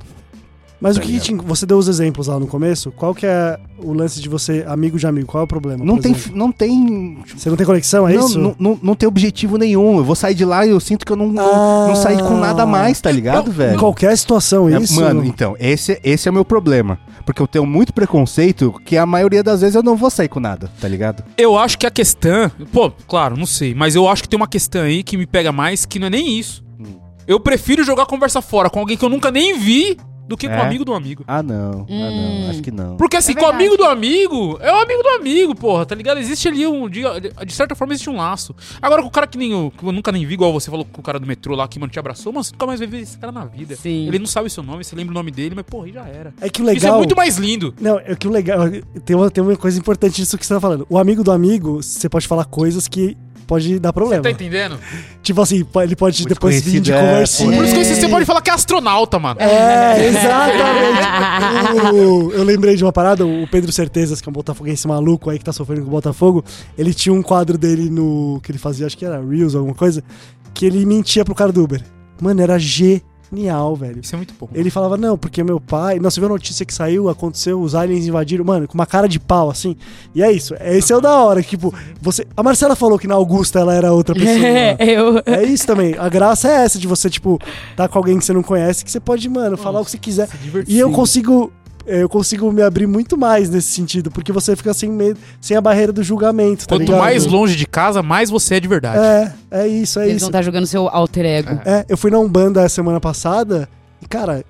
[0.81, 2.93] Mas o Tá que, que você deu os exemplos lá no começo?
[2.93, 5.27] Qual que é o lance de você amigo de amigo?
[5.27, 5.85] Qual é o problema?
[5.85, 6.37] Não tem, exemplo?
[6.37, 7.19] não tem.
[7.35, 8.39] Você não tem conexão, é não, isso?
[8.39, 9.97] não, não, não tem objetivo nenhum.
[9.99, 12.37] Eu vou sair de lá e eu sinto que eu não, não, não saí com
[12.37, 13.79] nada mais, tá ligado, Em velho?
[13.79, 15.01] qualquer situação, É, isso?
[15.01, 16.99] Mano, então, esse, esse é o meu problema.
[17.25, 20.39] Porque eu tenho muito preconceito que a maioria das vezes eu não vou sair com
[20.39, 21.25] nada, tá ligado?
[21.37, 22.51] Eu acho que a questão.
[22.73, 23.75] Pô, claro, não sei.
[23.75, 26.11] Mas eu acho que tem uma questão aí que me pega mais que não é
[26.11, 26.63] nem isso.
[26.79, 26.99] Hum.
[27.27, 30.55] Eu prefiro jogar conversa fora com alguém que eu nunca nem vi do que com
[30.55, 30.59] É?
[30.59, 31.25] um amigo do amigo.
[31.27, 31.87] Ah, não.
[31.89, 32.41] Ah, Hum.
[32.43, 32.51] não.
[32.51, 32.97] Acho que não.
[32.97, 35.95] Porque assim, É com o amigo do amigo, é o amigo do amigo, porra, tá
[35.95, 36.19] ligado?
[36.19, 36.89] Existe ali um.
[36.89, 37.03] De,
[37.47, 38.55] de certa forma, existe um laço.
[38.81, 40.85] Agora, com o cara que, nem eu, que eu nunca nem vi, igual você falou
[40.85, 42.89] com o cara do metrô lá que, mano, te abraçou, mano, você nunca mais vai
[42.89, 43.77] ver esse cara na vida.
[43.77, 44.07] Sim.
[44.09, 46.07] Ele não sabe o seu nome, você lembra o nome dele, mas, porra, aí já
[46.07, 46.35] era.
[46.41, 46.99] É que o Isso é legal...
[46.99, 47.75] muito mais lindo.
[47.81, 48.59] Não, é que o legal...
[49.05, 50.87] Tem uma, tem uma coisa importante nisso que você tá falando.
[50.91, 54.23] O amigo do amigo, você pode falar coisas que pode dar problema.
[54.25, 54.77] Tá entendendo?
[55.27, 57.57] Tipo assim, ele pode Muito depois vir de é, conversinha.
[57.57, 59.41] Por isso que você pode falar que é astronauta, mano.
[59.41, 61.93] É, exatamente.
[61.93, 65.37] O- eu lembrei de uma parada, o Pedro Certezas, que é um botafoguense maluco aí
[65.37, 66.45] que tá sofrendo com o Botafogo,
[66.79, 68.41] ele tinha um quadro dele no.
[68.41, 70.01] que ele fazia, acho que era Reels ou alguma coisa,
[70.55, 71.83] que ele mentia pro cara do Uber.
[72.21, 72.57] Mano, era
[73.31, 74.01] genial, velho.
[74.01, 74.49] Isso é muito bom.
[74.55, 75.99] Ele falava, não, porque meu pai.
[75.99, 79.09] Não, você viu a notícia que saiu, aconteceu, os aliens invadiram, mano, com uma cara
[79.09, 79.77] de pau, assim.
[80.15, 80.55] E é isso.
[80.61, 81.43] Esse é o da hora.
[81.43, 82.27] que, Tipo, você.
[82.37, 84.37] A Marcela falou que na Augusta ela era outra pessoa.
[84.79, 85.23] eu.
[85.25, 85.95] É isso também.
[85.99, 87.39] A graça é essa de você, tipo,
[87.75, 89.99] tá com alguém que você não conhece, que você pode, mano, falar o que você
[89.99, 90.29] quiser.
[90.69, 91.51] E eu consigo.
[91.87, 95.61] Eu consigo me abrir muito mais nesse sentido, porque você fica sem medo, sem a
[95.61, 96.99] barreira do julgamento, tá Quanto ligado?
[96.99, 98.99] mais longe de casa, mais você é de verdade.
[98.99, 100.25] É, é isso, é Eles isso.
[100.25, 101.61] vão estar jogando seu alter ego.
[101.65, 103.69] É, eu fui na Umbanda a semana passada
[104.03, 104.45] e, cara,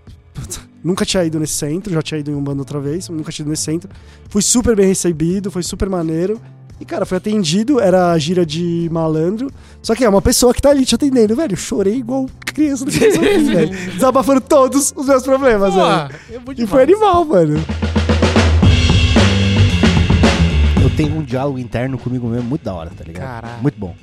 [0.83, 3.51] nunca tinha ido nesse centro, já tinha ido em Umbanda outra vez, nunca tinha ido
[3.51, 3.91] nesse centro.
[4.31, 6.41] Fui super bem recebido, foi super maneiro.
[6.79, 9.51] E, cara, fui atendido, era a gira de malandro.
[9.83, 11.53] Só que é uma pessoa que tá ali te atendendo, velho.
[11.53, 13.71] Eu chorei igual criança do que velho.
[13.93, 16.11] Desabafando todos os meus problemas, Pô, velho.
[16.59, 17.59] é E foi animal, mano.
[20.83, 23.27] Eu tenho um diálogo interno comigo mesmo muito da hora, tá ligado?
[23.27, 23.63] Caralho.
[23.63, 23.95] Muito bom.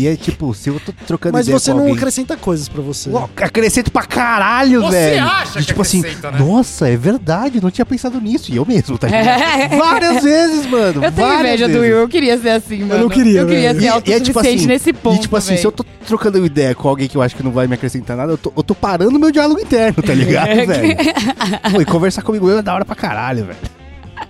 [0.00, 1.96] E é tipo, se eu tô trocando Mas ideia você com não alguém...
[1.98, 3.10] acrescenta coisas pra você.
[3.10, 5.24] Uau, acrescento pra caralho, Você velho.
[5.24, 6.38] acha E, que tipo assim, acrescenta, né?
[6.38, 8.52] nossa, é verdade, não tinha pensado nisso.
[8.52, 9.74] E eu mesmo, tá ligado?
[9.76, 11.02] Várias vezes, mano.
[11.04, 11.88] Eu tenho várias inveja do vezes.
[11.88, 13.00] Will, eu queria ser assim, mano.
[13.02, 13.80] não queria, Eu queria velho.
[13.80, 15.16] ser E- e é autossuficiente tipo assim, nesse ponto.
[15.16, 15.60] E tipo assim, velho.
[15.60, 18.16] se eu tô trocando ideia com alguém que eu acho que não vai me acrescentar
[18.16, 20.96] nada, eu tô, eu tô parando meu diálogo interno, tá ligado, velho?
[21.74, 23.58] Pô, e conversar comigo mesmo é da hora pra caralho, velho.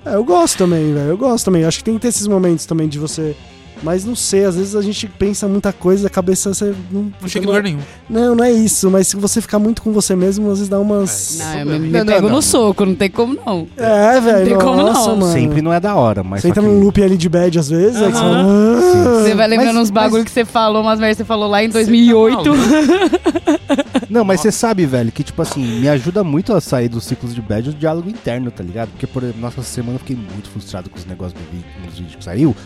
[0.06, 1.08] É, eu gosto também, velho.
[1.10, 1.64] Eu gosto também.
[1.64, 3.36] Acho que tem que ter esses momentos também de você.
[3.82, 7.12] Mas não sei, às vezes a gente pensa muita coisa, a cabeça você não.
[7.20, 7.78] Não chega em lugar nenhum.
[8.10, 10.80] Não, não é isso, mas se você ficar muito com você mesmo, às vezes dá
[10.80, 11.38] umas.
[11.38, 12.36] Não, eu me, me Não, não, pego não.
[12.36, 13.68] no soco, não tem como não.
[13.76, 14.46] É, velho.
[14.46, 15.16] tem como nossa, não.
[15.18, 15.32] Mano.
[15.32, 16.42] Sempre não é da hora, mas.
[16.42, 18.38] Você entra que- num loop ali de bad às vezes, aí que você fala.
[18.42, 19.22] "Ah".
[19.22, 21.48] Você vai lembrando Mas- uns bagulho mas- que você falou, umas merdas que você falou
[21.48, 22.50] lá em 2008.
[24.10, 27.34] Não, mas você sabe, velho, que, tipo assim, me ajuda muito a sair dos ciclos
[27.34, 28.88] de bad o diálogo interno, tá ligado?
[28.90, 31.94] Porque, por exemplo, nossa semana eu fiquei muito frustrado com os negócios do vídeo, nos
[31.98, 32.56] vídeos que saiu.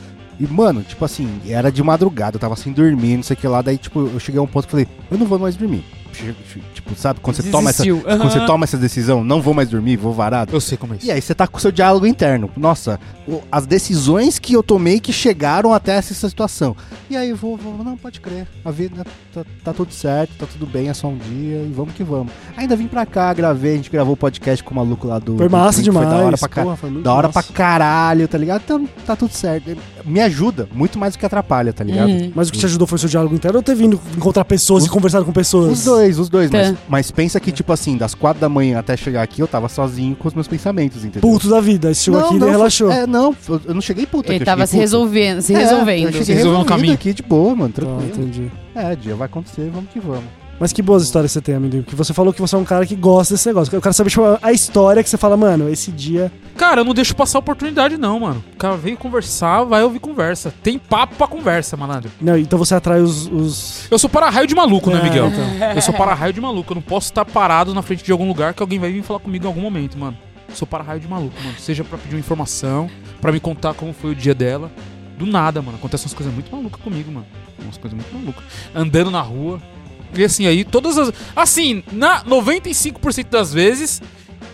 [0.41, 3.47] E, mano, tipo assim, era de madrugada, eu tava sem dormir, não sei o que
[3.47, 3.63] lá.
[3.63, 5.85] Daí, tipo, eu cheguei a um ponto que falei, eu não vou mais dormir.
[6.13, 8.05] Tipo, sabe, quando você, toma essa, Desistiu.
[8.05, 10.55] quando você toma essa decisão, não vou mais dormir, vou varado.
[10.55, 11.07] Eu sei como é isso.
[11.07, 12.51] E aí você tá com o seu diálogo interno.
[12.57, 16.77] Nossa, o- as decisões que eu tomei que chegaram até essa situação.
[17.11, 18.47] E aí eu vou, vou não, pode crer.
[18.65, 21.95] A vida tá, tá tudo certo, tá tudo bem, é só um dia e vamos
[21.95, 22.33] que vamos.
[22.57, 25.37] Ainda vim pra cá, gravei, a gente gravou o podcast com o maluco lá do.
[25.37, 26.09] Foi do massa Drink, demais.
[26.09, 27.43] Foi da hora pra, porra, da hora massa.
[27.43, 28.63] pra caralho, tá ligado?
[28.65, 29.77] Então tá tudo certo.
[30.05, 32.09] Me ajuda muito mais do que atrapalha, tá ligado?
[32.11, 32.33] Uhum.
[32.35, 34.83] Mas o que te ajudou foi o seu diálogo interno ou ter vindo encontrar pessoas
[34.83, 35.73] Os- e conversado com pessoas?
[35.73, 36.51] Os dois, dois, os dois.
[36.51, 36.77] Mas, Tá.
[36.89, 40.15] mas pensa que, tipo assim, das quatro da manhã até chegar aqui, eu tava sozinho
[40.17, 41.21] com os meus pensamentos, entendeu?
[41.23, 41.93] Puto da vida.
[41.95, 42.91] Chegou aqui e relaxou.
[42.91, 44.31] É, não, eu- não cheguei puto.
[44.31, 44.81] Ele aqui, tava se puto.
[44.81, 46.05] resolvendo, se É, resolvendo.
[46.07, 46.95] Eu cheguei Se resolveu no resolvido caminho.
[46.95, 48.05] aqui de boa, mano, Ah, tranquilo.
[48.07, 48.51] entendi.
[48.75, 50.25] é, dia vai acontecer, vamos que vamos.
[50.61, 51.83] Mas que boas histórias você tem, amendoim.
[51.83, 53.75] Porque você falou que você é um cara que gosta desse negócio.
[53.75, 56.31] Eu quero saber tipo, a história que você fala, mano, esse dia.
[56.57, 58.45] Cara, eu não deixo passar a oportunidade, não, mano.
[58.55, 60.55] O cara veio conversar, vai ouvir conversa.
[60.63, 62.11] Tem papo pra conversa, malandro.
[62.21, 63.27] Não, então você atrai os.
[63.27, 63.89] os...
[63.91, 65.27] Eu sou para-raio de maluco, né, É, Miguel?
[65.29, 65.71] então.
[65.75, 66.73] Eu sou para-raio de maluco.
[66.73, 69.19] Eu não posso estar parado na frente de algum lugar que alguém vai vir falar
[69.19, 70.17] comigo em algum momento, mano.
[70.49, 71.57] Eu sou para-raio de maluco, mano.
[71.59, 72.89] Seja pra pedir uma informação,
[73.21, 74.71] pra me contar como foi o dia dela.
[75.19, 75.77] Do nada, mano.
[75.79, 77.27] Acontecem umas coisas muito malucas comigo, mano.
[77.65, 78.45] Umas coisas muito malucas.
[78.75, 79.61] Andando na rua.
[80.15, 81.13] E assim, aí todas as.
[81.35, 84.01] Assim, na 95% das vezes,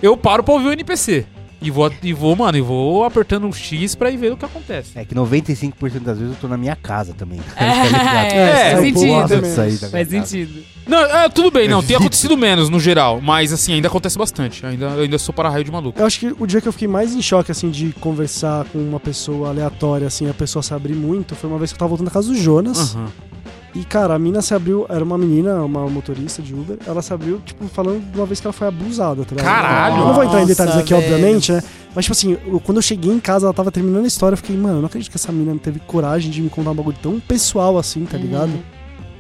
[0.03, 1.27] eu paro pra ouvir o NPC.
[1.61, 4.45] E vou, e vou, mano, e vou apertando um X pra ir ver o que
[4.45, 4.93] acontece.
[4.95, 7.41] É que 95% das vezes eu tô na minha casa também.
[7.59, 9.01] É, É, faz eu sentido.
[9.01, 9.55] sair da minha
[9.91, 10.27] Faz casa.
[10.27, 10.63] sentido.
[10.87, 11.83] Não, é, tudo bem, não.
[11.83, 13.21] Tem acontecido menos no geral.
[13.21, 14.65] Mas assim, ainda acontece bastante.
[14.65, 15.99] Ainda, eu ainda sou para-raio de maluco.
[16.01, 18.79] Eu acho que o dia que eu fiquei mais em choque, assim, de conversar com
[18.79, 21.89] uma pessoa aleatória, assim, a pessoa se abrir muito, foi uma vez que eu tava
[21.89, 22.95] voltando da casa do Jonas.
[22.95, 23.09] Aham.
[23.75, 27.13] E, cara, a mina se abriu, era uma menina, uma motorista de Uber, ela se
[27.13, 29.45] abriu, tipo, falando de uma vez que ela foi abusada, tá ligado?
[29.45, 29.97] Caralho!
[30.01, 31.05] Eu não vou entrar em detalhes Nossa, aqui, velho.
[31.15, 31.63] obviamente, né?
[31.95, 34.39] Mas, tipo assim, eu- quando eu cheguei em casa, ela tava terminando a história, eu
[34.39, 36.75] fiquei, mano, eu não acredito que essa mina não teve coragem de me contar um
[36.75, 38.49] bagulho tão pessoal assim, tá ligado?
[38.51, 38.63] Uhum.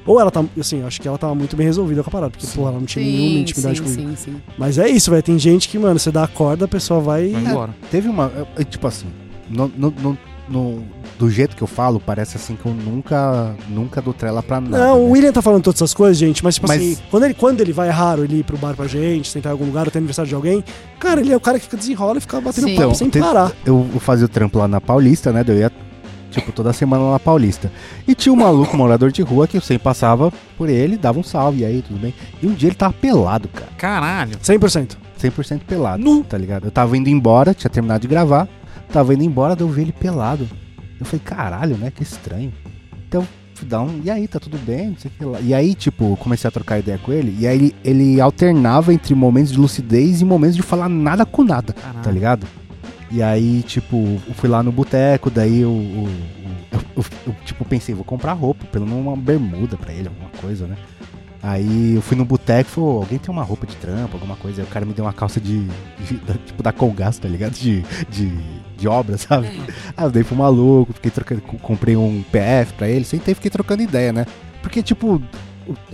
[0.06, 2.30] Ou ela tá, assim, eu acho que ela tava muito bem resolvida com a parada,
[2.30, 4.10] porque, porra, ela não tinha nenhuma Sim, intimidade sim, comigo.
[4.16, 4.36] sim, sim.
[4.56, 7.28] Mas é isso, velho, tem gente que, mano, você dá a corda, a pessoa vai...
[7.28, 7.74] Vai embora.
[7.90, 8.32] Teve uma.
[8.56, 9.06] é, Tipo assim,
[9.50, 10.18] no, no- no-
[10.50, 10.82] no-
[11.18, 14.78] do jeito que eu falo, parece assim que eu nunca, nunca dou trela pra nada.
[14.78, 15.12] Não, o né?
[15.12, 17.72] William tá falando todas essas coisas, gente, mas, tipo Mas- assim, quando ele, quando ele
[17.72, 19.98] vai, é raro ele ir pro bar pra gente, sentar em algum lugar ou ter
[19.98, 20.62] aniversário de alguém,
[20.98, 22.74] cara, ele é o cara que fica desenrola e fica batendo Sim.
[22.76, 23.52] papo Então, sem tem- parar.
[23.66, 25.44] Eu, fazia o trampo lá na Paulista, né?
[25.46, 25.72] Eu ia,
[26.30, 27.70] tipo, toda semana lá na Paulista.
[28.06, 31.18] E tinha um maluco, um morador de rua, que eu sempre passava por ele, dava
[31.18, 32.14] um salve, e aí, tudo bem?
[32.40, 33.68] E um dia ele tava pelado, cara.
[33.76, 34.38] Caralho.
[34.40, 34.96] 100%.
[35.18, 36.22] 100% pelado, Nu.
[36.22, 36.66] tá ligado?
[36.66, 38.46] Eu tava indo embora, tinha terminado de gravar,
[38.92, 40.48] tava indo embora, daí eu vi ele pelado.
[40.98, 41.90] Eu falei, caralho, né?
[41.94, 42.52] Que estranho.
[43.08, 44.00] Então, fui dar um.
[44.04, 44.88] E aí, tá tudo bem?
[44.88, 45.40] Não sei o que lá.
[45.40, 49.14] E aí, tipo, comecei a trocar ideia com ele, e aí ele, ele alternava entre
[49.14, 52.00] momentos de lucidez e momentos de falar nada com nada, Caralho.
[52.02, 52.46] tá ligado?
[53.10, 53.96] E aí, tipo,
[54.26, 58.66] eu fui lá no boteco, daí eu, eu, eu- eu- tipo, pensei, vou comprar roupa,
[58.66, 60.76] pelo menos uma bermuda pra ele, alguma coisa, né?
[61.42, 64.34] Aí eu fui no boteco e falei, "Ô, alguém tem uma roupa de trampo, alguma
[64.36, 64.60] coisa?
[64.60, 65.60] Aí o cara me deu uma calça de,
[66.06, 67.52] de- da- tipo, da Colgás, tá ligado?
[67.54, 68.30] De, de,
[68.78, 69.48] de obra, sabe?
[69.96, 73.34] Aí eu dei pro maluco, fiquei trocando, co- comprei um PF pra ele, sentei e
[73.34, 74.24] fiquei trocando ideia, né?
[74.62, 75.20] Porque, tipo,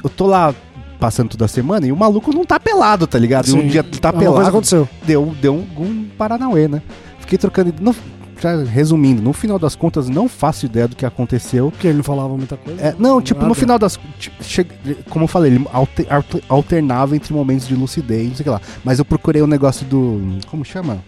[0.02, 0.54] eu- tô lá
[1.00, 3.48] passando toda semana e o maluco não tá pelado, tá ligado?
[3.48, 3.66] E um Sim.
[3.68, 4.88] dia tá Alguma coisa pelado, aconteceu.
[5.04, 6.80] deu, deu um Paranauê, né?
[7.18, 7.74] Fiquei trocando.
[7.80, 7.94] No,
[8.40, 11.70] já resumindo, no final das contas, não faço ideia do que aconteceu.
[11.70, 12.80] Porque ele não falava muita coisa.
[12.80, 13.54] É, não, tipo, no Nada.
[13.60, 13.98] final das.
[14.18, 14.66] ti- che-
[15.08, 18.50] Como eu falei, ele alter- alter- alternava entre momentos de lucidez, não sei o que
[18.50, 18.60] lá.
[18.84, 20.38] Mas eu procurei o negócio do.
[20.50, 21.02] Como chama?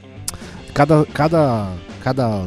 [0.76, 1.04] Cada.
[1.06, 1.72] Cada.
[2.04, 2.44] Cada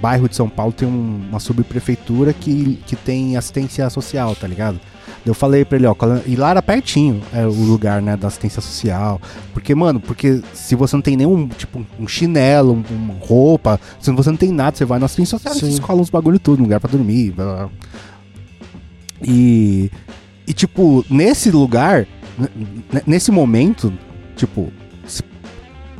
[0.00, 4.80] bairro de São Paulo tem um- uma subprefeitura que, que tem assistência social, tá ligado?
[5.24, 5.94] Eu falei pra ele, ó,
[6.26, 9.20] e lá era pertinho é, o lugar, né, da assistência social.
[9.52, 14.10] Porque, mano, porque se você não tem nenhum, tipo, um chinelo, um- uma roupa, se
[14.10, 15.72] você não tem nada, você vai na assistência social, você Sim.
[15.74, 17.70] escola uns bagulho tudo, um lugar pra dormir, blá, blá.
[19.22, 19.92] E,
[20.46, 22.04] e tipo, nesse lugar,
[23.06, 23.92] nesse momento,
[24.34, 24.72] tipo,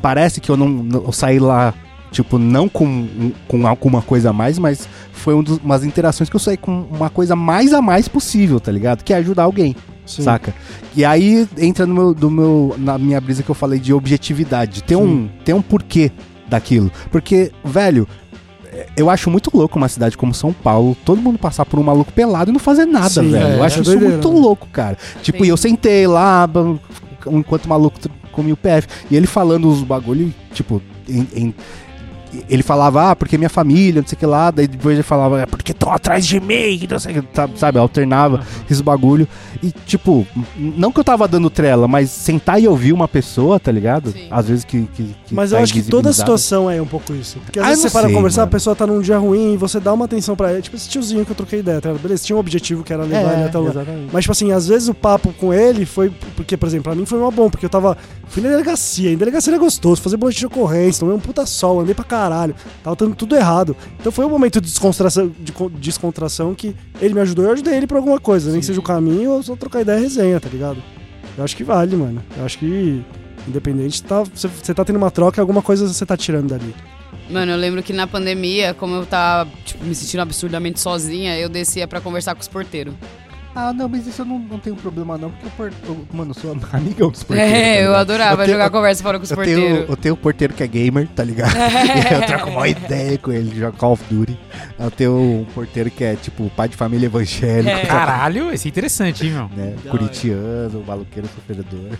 [0.03, 1.73] parece que eu não, eu saí lá,
[2.11, 6.37] tipo, não com, com alguma coisa a mais, mas foi um dos- umas interações que
[6.37, 9.03] eu saí com uma coisa mais a mais possível, tá ligado?
[9.05, 10.23] Que é ajudar alguém, Sim.
[10.23, 10.53] saca?
[10.95, 14.73] E aí entra no meu, do meu, na minha brisa que eu falei de objetividade,
[14.73, 16.11] de ter um, ter um porquê
[16.49, 16.91] daquilo.
[17.11, 18.07] Porque, velho,
[18.75, 21.83] é, eu acho muito louco uma cidade como São Paulo, todo mundo passar por um
[21.83, 23.47] maluco pelado e não fazer nada, Sim, velho.
[23.47, 24.39] é, eu acho é isso doideira, muito né?
[24.41, 24.99] louco, cara.
[25.23, 25.45] Tipo, Sim.
[25.45, 26.47] e eu sentei lá,
[27.31, 27.99] enquanto o maluco
[28.33, 28.89] comia o PF.
[29.11, 31.55] E ele falando os bagulho, tipo, em- em-
[32.49, 35.43] ele falava, ah, porque minha família, não sei o que lá, daí depois ele falava,
[35.43, 39.29] é porque estão atrás de mim, não sei o que, tá- sabe, alternava esses bagulho.
[39.63, 43.71] E, tipo, não que eu tava dando trela, mas sentar e ouvir uma pessoa, tá
[43.71, 44.13] ligado?
[44.13, 44.29] Sim.
[44.31, 44.89] Às vezes que.
[44.95, 47.39] que, que Mas tá eu acho que toda situação é um pouco isso.
[47.45, 48.49] Porque às Ah, vezes você para sei, conversar, mano.
[48.49, 50.63] a pessoa tá num dia ruim e você dá uma atenção pra ele.
[50.63, 52.03] Tipo esse tiozinho que eu troquei ideia, tá ligado?
[52.03, 53.71] Beleza, tinha um objetivo que era levar ele É, até o.
[54.11, 56.11] Mas, tipo assim, às vezes o papo com ele foi.
[56.35, 57.95] Porque, por exemplo, pra mim foi uma bom, porque eu tava.
[58.33, 61.81] Fui na delegacia, em delegacia era gostoso, fazer boletim de ocorrência, tomei um puta sol,
[61.81, 63.77] andei pra caralho, tava dando tudo errado.
[64.01, 67.53] Então foi um momento de descontração, de co- descontração que ele me ajudou e eu
[67.53, 70.03] ajudei ele por alguma coisa, nem que seja o caminho ou só trocar ideia e
[70.03, 70.83] resenha, tá ligado?
[71.37, 72.23] Eu acho que vale, mano.
[72.35, 73.05] Eu acho que,
[73.47, 76.75] independente, tá, você, tá tendo uma troca, alguma coisa você tá tirando dali.
[77.29, 81.51] Mano, eu lembro que na pandemia, como eu tava tipo, me sentindo absurdamente sozinha, eu
[81.51, 82.95] descia pra conversar com os porteiros.
[83.55, 86.07] Ah, não, mas isso eu não, não tenho problema não, porque o porteiro...
[86.13, 87.53] Mano, eu sou amigão dos porteiros.
[87.53, 88.01] tá É, eu ligado?
[88.01, 89.63] adorava Eu tenho- jogar conversa fora com os Eu porteiros.
[89.65, 91.53] tenho, eu tenho o porteiro que é gamer, tá ligado?
[91.55, 91.59] E
[92.15, 94.39] eu troco uma ideia com ele, joga Call of Duty.
[94.79, 97.85] Eu tenho um porteiro que é tipo pai de família evangélico, É.
[97.85, 99.49] Caralho, esse é interessante, hein, meu?
[99.55, 99.75] né?
[99.91, 101.91] Curitiano, maluqueiro sofredor.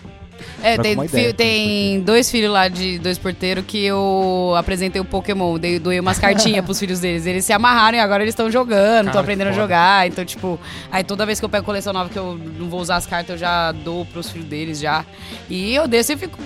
[0.61, 5.57] É, tem, ideia tem dois filhos lá de dois porteiros que eu apresentei o Pokémon,
[5.59, 7.25] dei, doei umas cartinhas pros filhos deles.
[7.25, 10.07] Eles se amarraram e agora eles estão jogando, estão aprendendo a jogar.
[10.07, 10.59] Então, tipo,
[10.91, 13.31] aí toda vez que eu pego coleção nova que eu não vou usar as cartas,
[13.31, 15.05] eu já dou pros filhos deles já.
[15.49, 16.37] E eu desço e fico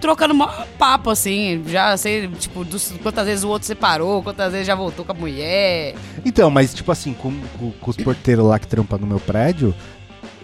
[0.00, 1.62] trocando mó papo, assim.
[1.66, 5.14] Já sei, tipo, dos- quantas vezes o outro separou, quantas vezes já voltou com a
[5.14, 5.94] mulher.
[6.24, 9.74] Então, mas tipo assim, com, com- com os porteiros lá que trampam no meu prédio,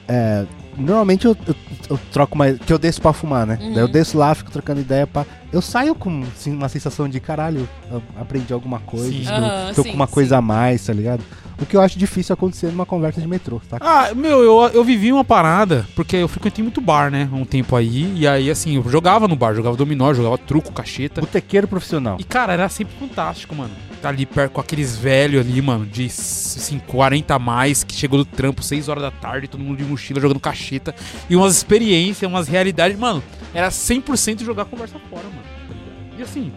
[0.09, 0.45] é,
[0.77, 1.55] normalmente eu, eu-
[1.91, 2.59] eu troco mais.
[2.59, 3.59] Que eu desço pra fumar, né?
[3.61, 3.73] Uhum.
[3.75, 5.27] Daí eu desço lá, fico trocando ideia pra.
[5.53, 9.21] Eu saio com assim, uma sensação de caralho, eu aprendi alguma coisa, Sim.
[9.21, 10.13] estou, Aham, tô sim, com uma sim.
[10.15, 11.23] coisa a mais, tá ligado?
[11.61, 13.77] O que eu acho difícil acontecer numa conversa de metrô, tá?
[13.81, 17.29] Ah, meu, eu, eu vivi uma parada, porque eu frequentei muito bar, né?
[17.33, 18.13] Um tempo aí.
[18.17, 21.21] E aí, assim, eu jogava no bar, jogava dominó, jogava truco, cacheta.
[21.21, 22.17] Botequeiro profissional.
[22.19, 23.71] E, cara, era sempre fantástico, mano.
[24.03, 28.19] Tá ali perto com aqueles velhos ali, mano, de assim, 40 a mais, que chegou
[28.19, 30.93] do trampo 6 horas da tarde, todo mundo de mochila jogando cacheta.
[31.31, 33.23] E umas experiências, umas realidades, mano.
[33.55, 35.43] Era 100% jogar conversa fora, mano.
[35.69, 36.17] tá?
[36.19, 36.53] E assim,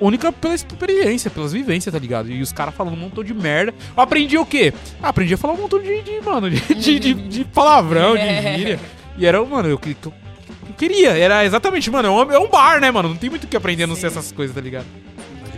[0.00, 2.28] única pela experiência, pelas vivências, tá ligado?
[2.28, 3.72] E os caras falando um montão de merda.
[3.96, 4.72] Eu aprendi o quê?
[5.00, 8.22] Ah, aprendi a falar um montão de, de mano, de, de, de- de palavrão, de
[8.58, 8.80] gíria.
[9.16, 9.96] E era, mano, eu, eu,
[10.68, 11.10] eu queria.
[11.16, 13.10] Era exatamente, mano, é é um bar, né, mano?
[13.10, 14.86] Não tem muito o que aprender a não ser essas coisas, tá ligado?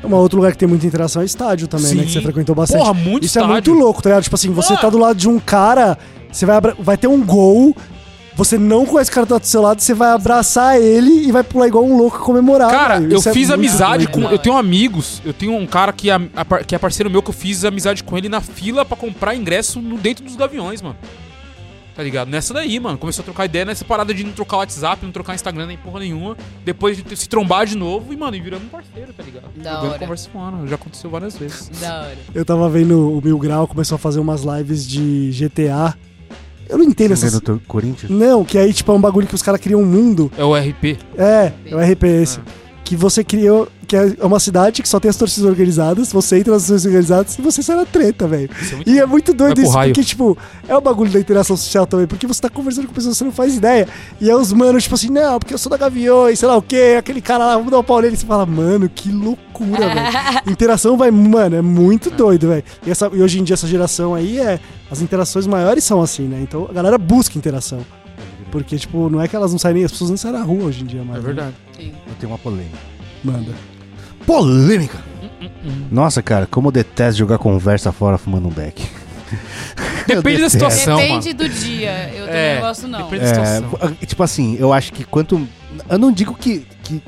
[0.05, 2.03] Um outro lugar que tem muita interação é estádio também, né?
[2.03, 2.07] Sim.
[2.07, 2.79] Que você frequentou bastante.
[2.81, 3.53] Porra, muito Isso é estádio.
[3.53, 4.23] muito louco, tá ligado?
[4.25, 4.77] Tipo assim, você Ah.
[4.79, 5.97] tá do lado de um cara,
[6.31, 7.75] você vai, vai ter um gol,
[8.35, 11.69] você não conhece o cara do seu lado, você vai abraçar ele e vai pular
[11.69, 12.71] igual um louco comemorar.
[12.71, 14.23] Cara, eu Isso é fiz muito amizade com.
[14.23, 15.21] Eu tenho amigos.
[15.25, 16.19] Eu tenho um cara que é,
[16.67, 19.81] que é parceiro meu que eu fiz amizade com ele na fila pra comprar ingresso
[19.81, 20.97] no dentro dos gaviões, mano.
[21.95, 22.29] Tá ligado?
[22.29, 22.97] Nessa daí, mano.
[22.97, 26.01] Começou a trocar ideia nessa parada de não trocar WhatsApp, não trocar Instagram nem porra
[26.01, 26.37] nenhuma.
[26.65, 29.51] Depois de se trombar de novo e, mano, e virando um parceiro, tá ligado?
[29.57, 29.99] Da Jogando hora.
[29.99, 30.67] conversa fora.
[30.67, 31.69] Já aconteceu várias vezes.
[31.81, 32.19] Da hora.
[32.35, 35.97] Eu tava vendo o Mil Grau, começou a fazer umas lives de GTA.
[36.69, 37.43] Eu não entendo Você essas...
[37.67, 38.11] Corinthians?
[38.11, 40.33] Não, que aí, tipo, é um bagulho que os caras criam um mundo.
[40.39, 40.97] É o RP.
[41.19, 42.41] É, é o RPS.
[42.93, 43.69] Que você criou.
[43.89, 46.13] Que é uma cidade que só tem as torcidas organizadas.
[46.13, 48.51] Você entra nas torcidas organizadas e você sai na treta, velho.
[48.87, 49.93] É E é muito doido isso, raio.
[49.95, 50.37] porque, tipo,
[50.69, 53.25] é o bagulho da interação social também, porque você tá conversando com pessoas que você
[53.25, 53.89] não faz ideia.
[54.21, 56.63] E é os manos, tipo assim, não, porque eu sou da Gaviões, sei lá o
[56.63, 58.15] quê, aquele cara lá, vamos dar um pau nele.
[58.15, 60.41] E você fala, mano, que loucura, velho.
[60.53, 62.65] Interação vai, mano, é muito doido, velho.
[62.87, 64.59] E, essa- e hoje em dia, essa geração aí, é.
[64.91, 66.39] As interações maiores são assim, né?
[66.43, 67.81] Então a galera busca interação.
[68.51, 70.65] Porque, tipo, não é que elas não saem nem, as pessoas nem saem na rua
[70.65, 71.19] hoje em dia, mano.
[71.19, 71.55] É verdade.
[71.85, 71.93] Sim.
[72.07, 72.77] Eu tenho uma polêmica.
[73.25, 73.53] Manda.
[74.27, 74.99] Polêmica!
[75.91, 78.83] Nossa, cara, como eu detesto jogar conversa fora fumando um beck.
[80.07, 81.39] Depende da situação, Depende mano.
[81.39, 82.11] do dia.
[82.15, 83.03] Eu também É, não gosto, não.
[83.05, 83.97] depende- É, situação.
[84.07, 85.47] tipo assim, eu acho que quanto.
[85.89, 86.67] Eu não digo que.
[86.85, 87.03] que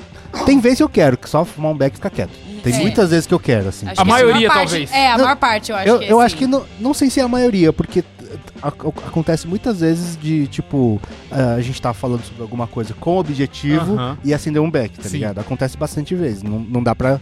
[0.47, 2.31] tem vezes que eu quero, que só fumar um beck e ficar quieto.
[2.63, 2.79] Tem É.
[2.79, 3.87] muitas vezes que eu quero, assim.
[3.87, 4.93] Acho A que maioria, maior parte- talvez.
[4.93, 6.27] É, a Não, maior parte, eu acho eu que é eu assim.
[6.27, 8.03] acho que não, não sei se é a maioria, porque
[8.63, 14.19] acontece muitas vezes de, tipo, a gente tá falando sobre alguma coisa com objetivo Aham.
[14.25, 15.19] e acender um beck, tá Sim.
[15.19, 15.39] ligado?
[15.39, 17.21] Acontece bastante vezes, não, não dá pra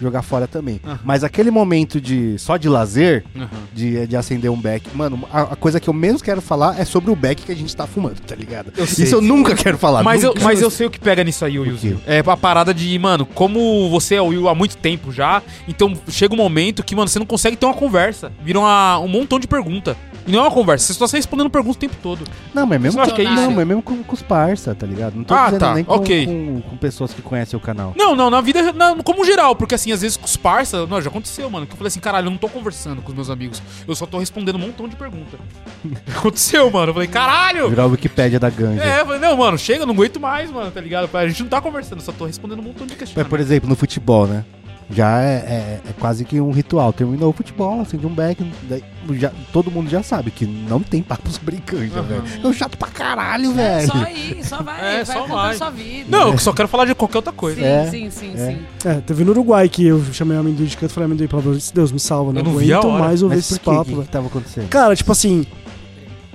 [0.00, 0.80] jogar fora também.
[0.84, 0.98] Aham.
[1.04, 3.48] Mas aquele momento de só de lazer, Aham.
[3.72, 6.84] de, de acender um beck, mano, a, a coisa que eu menos quero falar é
[6.84, 8.72] sobre o beck que a gente tá fumando, tá ligado?
[8.76, 9.04] Eu sei.
[9.04, 10.02] Isso eu nunca quero falar.
[10.02, 10.42] Mas eu, nunca.
[10.44, 12.00] mas eu sei o que pega nisso aí, Willzinho.
[12.06, 15.92] É a parada de, mano, como você é o Will há muito tempo já, então
[16.08, 18.32] chega um momento que, mano, você não consegue ter uma conversa.
[18.44, 19.96] Vira uma- um montão de pergunta.
[20.26, 22.24] E não é uma conversa, você só está respondendo perguntas o tempo todo.
[22.52, 24.84] Não, mas mesmo, não acha que é não, mas mesmo com, com os parça, tá
[24.84, 25.14] ligado?
[25.14, 26.26] Não tô Ah, dizendo tá, nem com, ok.
[26.26, 27.94] com, com pessoas que conhecem o canal.
[27.96, 31.00] Não, não, na vida, na- como geral, porque assim, às vezes com os parça, não,
[31.00, 33.30] já aconteceu, mano, que eu falei assim, caralho, eu não tô conversando com os meus
[33.30, 35.38] amigos, eu só tô respondendo um montão de perguntas.
[36.16, 37.68] aconteceu, mano, eu falei, caralho!
[37.68, 38.82] Virar a Wikipédia da ganja.
[38.82, 41.14] É, eu falei, não, mano, chega, eu não aguento mais, mano, tá ligado?
[41.16, 43.30] A gente não tá conversando, só tô respondendo um montão de Mas, questionamentos.
[43.30, 44.44] por exemplo, no futebol, né?
[44.88, 46.92] Já é, é- é quase que um ritual.
[46.92, 48.38] Terminou o futebol, acende um beck.
[48.68, 48.84] daí
[49.18, 52.02] já- todo mundo já sabe que não tem papo sobre canja, Aham.
[52.06, 52.22] velho.
[52.44, 53.86] É um chato pra caralho, É, velho.
[53.88, 55.56] só ir, só vai, É, vai só vai.
[55.56, 56.06] sua vida.
[56.08, 57.60] Não, eu só quero falar de qualquer outra coisa.
[57.60, 58.50] Sim, É, sim, sim, é.
[58.52, 58.58] sim.
[58.88, 61.42] É, teve no Uruguai que eu chamei o amendoim de canto e falei, amendoim, pelo
[61.42, 63.04] amor de Deus, me salva, não, Eu não vi a aguento hora.
[63.04, 63.70] mais ouvir por quê?
[63.70, 64.68] O que, que tava acontecendo?
[64.68, 65.44] Cara, tipo assim,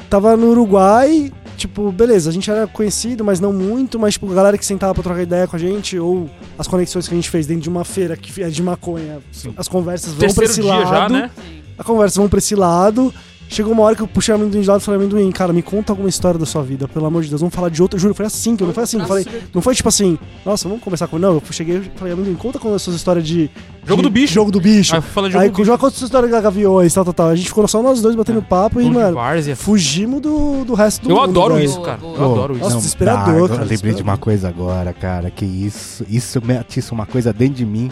[0.09, 1.31] tava no Uruguai,
[1.61, 4.93] tipo, beleza, a gente era conhecido, mas não muito, mas tipo, a galera que sentava
[4.93, 7.69] pra trocar ideia com a gente, ou as conexões que a gente fez dentro de
[7.69, 9.53] uma feira que é de maconha, Sim.
[9.57, 10.89] as conversas vão pra Terceiro esse dia lado.
[10.89, 11.31] já, né?
[11.77, 13.13] A conversa vão pra esse lado.
[13.53, 15.61] Chegou uma hora que eu puxei o amendoim de lado e falei, amendoim, cara, me
[15.61, 17.99] conta alguma história da sua vida, pelo amor de Deus, vamos falar de outra.
[17.99, 20.69] Juro, foi assim, que eu não foi assim, eu falei, não foi tipo assim, nossa,
[20.69, 21.19] vamos conversar com.
[21.19, 23.49] Não, eu cheguei e falei, amendoim, conta com as suas histórias de.
[23.85, 24.33] Jogo de- do bicho.
[24.33, 24.95] Jogo do bicho.
[24.95, 25.65] Aí fala de jogo Aí do bicho.
[25.65, 27.27] joga conta a sua história de gaviões, tal, tal, tal.
[27.27, 29.53] A gente ficou só nós dois batendo papo e, mano, várzea.
[29.55, 31.29] fugimos do, do resto do Eu mundo.
[31.29, 31.65] adoro velho.
[31.65, 31.99] isso, cara.
[32.01, 32.61] Eu adoro isso.
[32.63, 36.41] Nossa, Não, desesperador, dá, cara, Eu lembrei de uma coisa agora, cara, que isso, isso
[36.41, 37.91] me atiça uma coisa dentro de mim,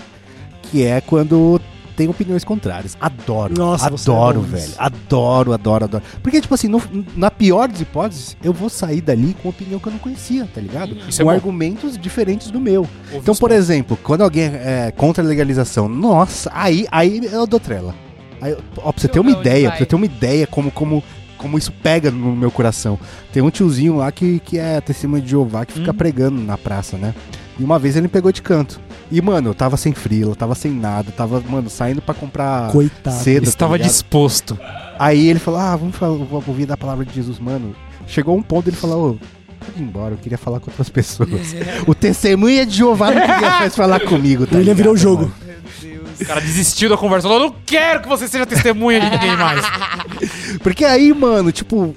[0.64, 1.60] que é quando
[2.00, 2.96] tem opiniões contrárias.
[3.02, 4.74] Adoro, Nossa, você adoro, é bom velho.
[4.78, 6.04] Adoro, adoro, adoro.
[6.24, 6.82] Porque, tipo assim, no-
[7.18, 10.62] na pior das hipóteses, eu vou sair dali com opinião que eu não conhecia, tá
[10.62, 10.96] ligado?
[11.10, 11.36] Isso é com bom.
[11.36, 12.84] argumentos diferentes do meu.
[12.84, 13.58] Ouve Então, por pontos.
[13.58, 17.94] exemplo, quando alguém é contra a legalização, nossa, aí, aí eu dou trela.
[18.42, 21.04] Aí, ó, pra você ter uma ideia, pra você ter uma ideia como, como,
[21.38, 22.98] como isso pega no meu coração.
[23.34, 25.96] Tem um tiozinho lá que, que é testemunho de Jeová que fica Hum.
[25.96, 27.14] pregando na praça, né?
[27.60, 28.80] E uma vez ele me pegou de canto.
[29.12, 33.16] E, mano, eu tava sem frila, tava sem nada, tava, mano, saindo pra comprar Coitado.
[33.18, 33.30] seda.
[33.38, 33.90] Ele tá estava ligado?
[33.92, 34.58] disposto.
[34.98, 37.76] Aí ele falou: Ah, vamos falar, vou ouvir da palavra de Jesus, mano.
[38.08, 41.30] Chegou um ponto ele falou: Ô, pode ir embora, eu queria falar com outras pessoas.
[41.88, 44.46] o testemunha de Jeová não queria mais falar comigo.
[44.48, 45.24] Tá ligado, virou o jogo.
[45.24, 45.50] mano?
[46.22, 47.28] O cara desistiu da conversa.
[47.28, 49.66] Falou, eu não quero que você seja testemunha de ninguém mais.
[50.62, 51.96] Porque aí, mano, tipo,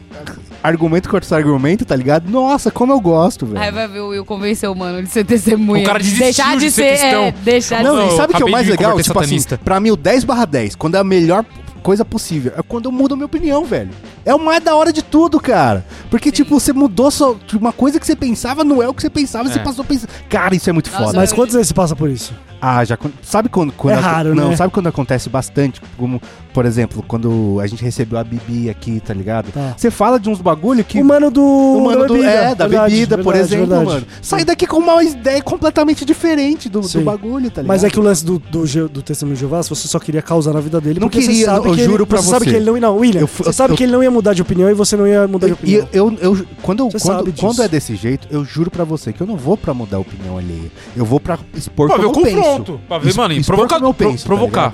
[0.62, 2.30] argumento contra argumento, tá ligado?
[2.30, 3.60] Nossa, como eu gosto, velho.
[3.62, 5.82] Aí vai ver o Will convenceu o mano de ser testemunha.
[5.82, 8.32] O cara desistiu deixar de de ser ser, é, deixar de Não, Não, e sabe
[8.32, 8.96] o que é o mais de legal?
[9.00, 9.54] Tipo satanista.
[9.56, 11.44] assim, pra mim o 10 barra 10, quando é a melhor
[11.82, 13.90] coisa possível, é quando eu mudo a minha opinião, velho.
[14.24, 15.84] É o mais da hora de tudo, cara.
[16.08, 19.10] Porque, tipo, você mudou só, uma coisa que você pensava não é o que você
[19.10, 19.62] pensava, você É.
[19.62, 20.06] passou a pensar.
[20.28, 21.18] Cara, isso é muito Nossa, foda.
[21.18, 22.32] Mas quantas vezes você passa por isso?
[22.60, 22.96] Ah, já.
[23.20, 23.72] Sabe quando.
[23.72, 24.56] quando É raro, Não, né?
[24.56, 25.82] sabe quando acontece bastante?
[25.98, 26.22] Como,
[26.52, 29.50] por exemplo, quando a gente recebeu a Bibi aqui, tá ligado?
[29.52, 29.74] Tá.
[29.76, 31.00] Você fala de uns bagulho que.
[31.00, 31.42] O mano do.
[31.42, 33.90] o mano do, é, da Verdade, bebida, por verdade, exemplo, verdade.
[33.90, 34.06] mano.
[34.20, 37.66] Sai daqui com uma ideia completamente diferente do, do bagulho, tá ligado?
[37.68, 40.22] Mas é que o lance do, do, do Testemunho de Jeová, se você só queria
[40.22, 42.44] causar na vida dele, Não porque queria, sabe eu que ele, juro pra você sabe
[42.44, 42.50] você.
[42.50, 42.80] que ele não ia.
[42.82, 44.96] Não, William, Eu você sabe eu- que ele não ia mudar de opinião e você
[44.96, 45.88] não ia mudar de E opinião.
[45.92, 47.46] eu, eu, eu- quando, Você quando, sabe disso.
[47.46, 50.00] quando é desse jeito, eu juro pra você que eu não vou pra mudar a
[50.00, 50.70] opinião alheia.
[50.96, 52.72] Eu vou pra expor Pra ver como o eu confronto.
[52.72, 52.80] penso.
[52.88, 53.80] Pra ver, mano, eu pro- tá
[54.24, 54.72] provocar.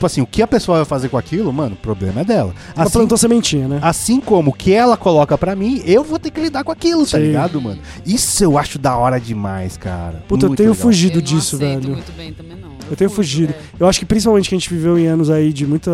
[0.00, 2.54] Tipo assim, o que a pessoa vai fazer com aquilo, mano, o problema é dela.
[2.74, 3.78] Ela Assim, plantou sementinha, né?
[3.82, 7.02] assim como o que ela coloca pra mim, eu vou ter que lidar com aquilo,
[7.04, 7.24] tá Sim.
[7.26, 7.78] ligado, mano?
[8.06, 10.22] Isso eu acho da hora demais, cara.
[10.26, 10.82] Puta, eu Muito tenho legal.
[10.82, 11.90] fugido Eu não disso, velho.
[11.90, 12.70] muito bem também, não.
[12.90, 13.52] Eu tenho fugido.
[13.52, 13.56] é.
[13.78, 15.90] Eu acho que principalmente que a gente viveu em anos aí de muita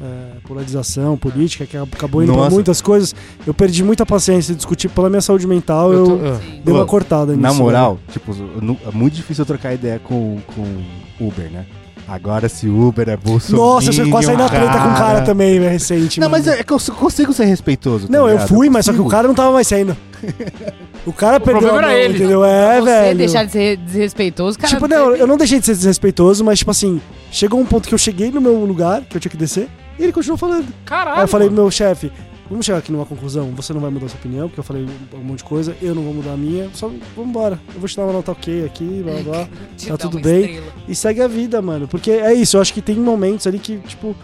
[0.00, 2.54] é, polarização política, que acabou indo pra Nossa.
[2.54, 6.34] muitas coisas, eu perdi muita paciência de discutir pela minha saúde mental, eu, Eu tô-.
[6.44, 6.60] Sim.
[6.64, 7.42] dei uma cortada nisso.
[7.42, 7.62] Na velho.
[7.64, 11.66] moral, tipo, eu nu- é muito difícil eu trocar ideia com, com Uber, né?
[12.10, 13.64] Agora se Uber é Bolsonaro.
[13.64, 16.18] Nossa, você quase saí na treta com um cara também, velho, recente.
[16.18, 16.44] Não, mano.
[16.44, 18.08] mas é que eu consigo ser respeitoso.
[18.08, 18.48] tá Não, eu ligado?
[18.48, 19.96] fui, mas só que o cara não tava mais saindo.
[21.06, 22.18] O cara perdeu problema a era mão, ele.
[22.18, 22.44] entendeu?
[22.44, 23.18] É, Você velho.
[23.18, 24.68] deixar de ser desrespeitoso, cara.
[24.74, 27.00] Tipo, não, eu não deixei de ser desrespeitoso, mas tipo assim,
[27.32, 29.66] chegou um ponto que eu cheguei no meu lugar, que eu tinha que descer,
[29.98, 30.66] e ele continuou falando.
[30.84, 31.16] Caralho.
[31.16, 31.56] Aí eu falei mano.
[31.56, 32.12] pro meu chefe,
[32.50, 34.84] vamos chegar aqui numa conclusão, você não vai mudar sua opinião, porque eu falei
[35.14, 37.58] um monte de coisa, eu não vou mudar a minha, só vamos embora.
[37.72, 39.48] Eu vou te dar uma nota ok aqui, blá blá
[39.86, 40.40] tá tudo bem.
[40.40, 40.66] estrela.
[40.88, 41.86] E segue a vida, mano.
[41.86, 44.16] Porque é isso, eu acho que tem momentos ali que, tipo.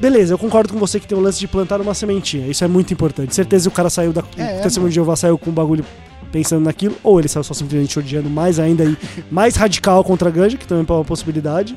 [0.00, 2.46] Beleza, eu concordo com você que tem o lance de plantar uma sementinha.
[2.46, 3.34] Isso é muito importante.
[3.34, 4.22] Certeza que o cara saiu da.
[4.36, 5.84] É, o testemunho de Jeová saiu com um bagulho
[6.30, 8.96] pensando naquilo, ou ele saiu só simplesmente odiando mais ainda e
[9.30, 11.76] mais radical contra a ganja, que também é uma possibilidade.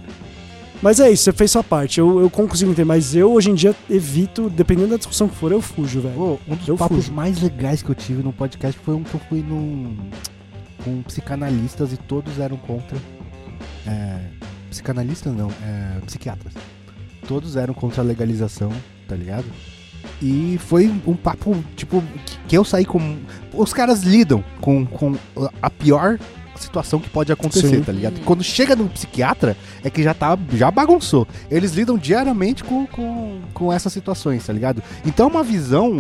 [0.82, 2.00] Mas é isso, você fez sua parte.
[2.00, 5.52] Eu, eu consigo entender, mas eu hoje em dia evito, dependendo da discussão que for,
[5.52, 6.40] eu fujo, velho.
[6.48, 7.14] Um dos Eu papos fujo.
[7.14, 9.96] mais legais que eu tive no podcast foi um que eu fui num.
[10.84, 12.98] com psicanalistas e todos eram contra.
[13.86, 14.20] É,
[14.72, 16.54] psicanalistas não, é, psiquiatras.
[17.28, 18.72] Todos eram contra a legalização,
[19.08, 19.46] tá ligado?
[20.20, 23.18] E foi um papo, tipo, que- que eu saí com.
[23.54, 25.16] Os caras lidam com, com
[25.62, 26.18] a pior
[26.62, 27.84] situação que pode acontecer, Sim.
[27.84, 28.22] tá ligado?
[28.22, 30.38] Quando chega no psiquiatra, é que já tá.
[30.54, 31.28] já bagunçou.
[31.50, 34.82] Eles lidam diariamente com, com, com essas situações, tá ligado?
[35.06, 36.00] Então é uma visão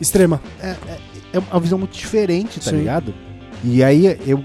[0.00, 0.40] Extrema.
[1.32, 2.78] é uma visão muito diferente, tá Sim.
[2.78, 3.14] ligado?
[3.62, 4.42] E aí eu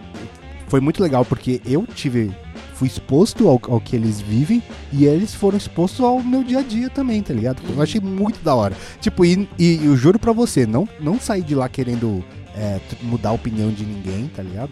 [0.67, 2.31] foi muito legal porque eu tive
[2.73, 6.61] fui exposto ao, ao que eles vivem e eles foram expostos ao meu dia a
[6.61, 7.61] dia também, tá ligado?
[7.69, 8.75] Eu achei muito da hora.
[8.99, 12.23] Tipo, e, e eu juro pra você, não não saí de lá querendo
[12.55, 14.71] é, mudar a opinião de ninguém, tá ligado?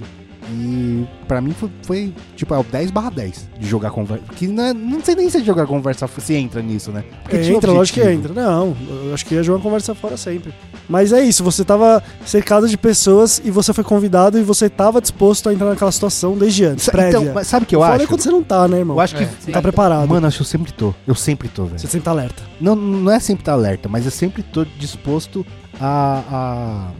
[0.51, 4.23] E pra mim foi, foi, tipo, é o 10 barra 10 de jogar conversa.
[4.35, 7.03] Que não, é- não sei nem se é jogar conversa se entra nisso, né?
[7.23, 8.33] Porque tinha entra, lógico que entra.
[8.33, 8.75] Não,
[9.05, 10.53] eu acho que ia jogar conversa fora sempre.
[10.89, 14.99] Mas é isso, você tava cercado de pessoas e você foi convidado e você tava
[14.99, 17.19] disposto a entrar naquela situação desde antes, Sa- prévia.
[17.19, 18.07] Então, mas sabe o que eu Fora acho?
[18.07, 18.97] quando você não tá, né, irmão?
[18.97, 20.09] Eu acho que É, Você tá preparado.
[20.09, 20.93] Mano, acho que eu sempre tô.
[21.07, 21.79] Eu sempre tô, velho.
[21.79, 22.43] Você sempre tá alerta.
[22.59, 25.45] Não, não é sempre estar alerta, mas eu sempre tô disposto
[25.79, 26.21] a.
[26.29, 26.91] a,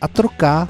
[0.00, 0.68] a trocar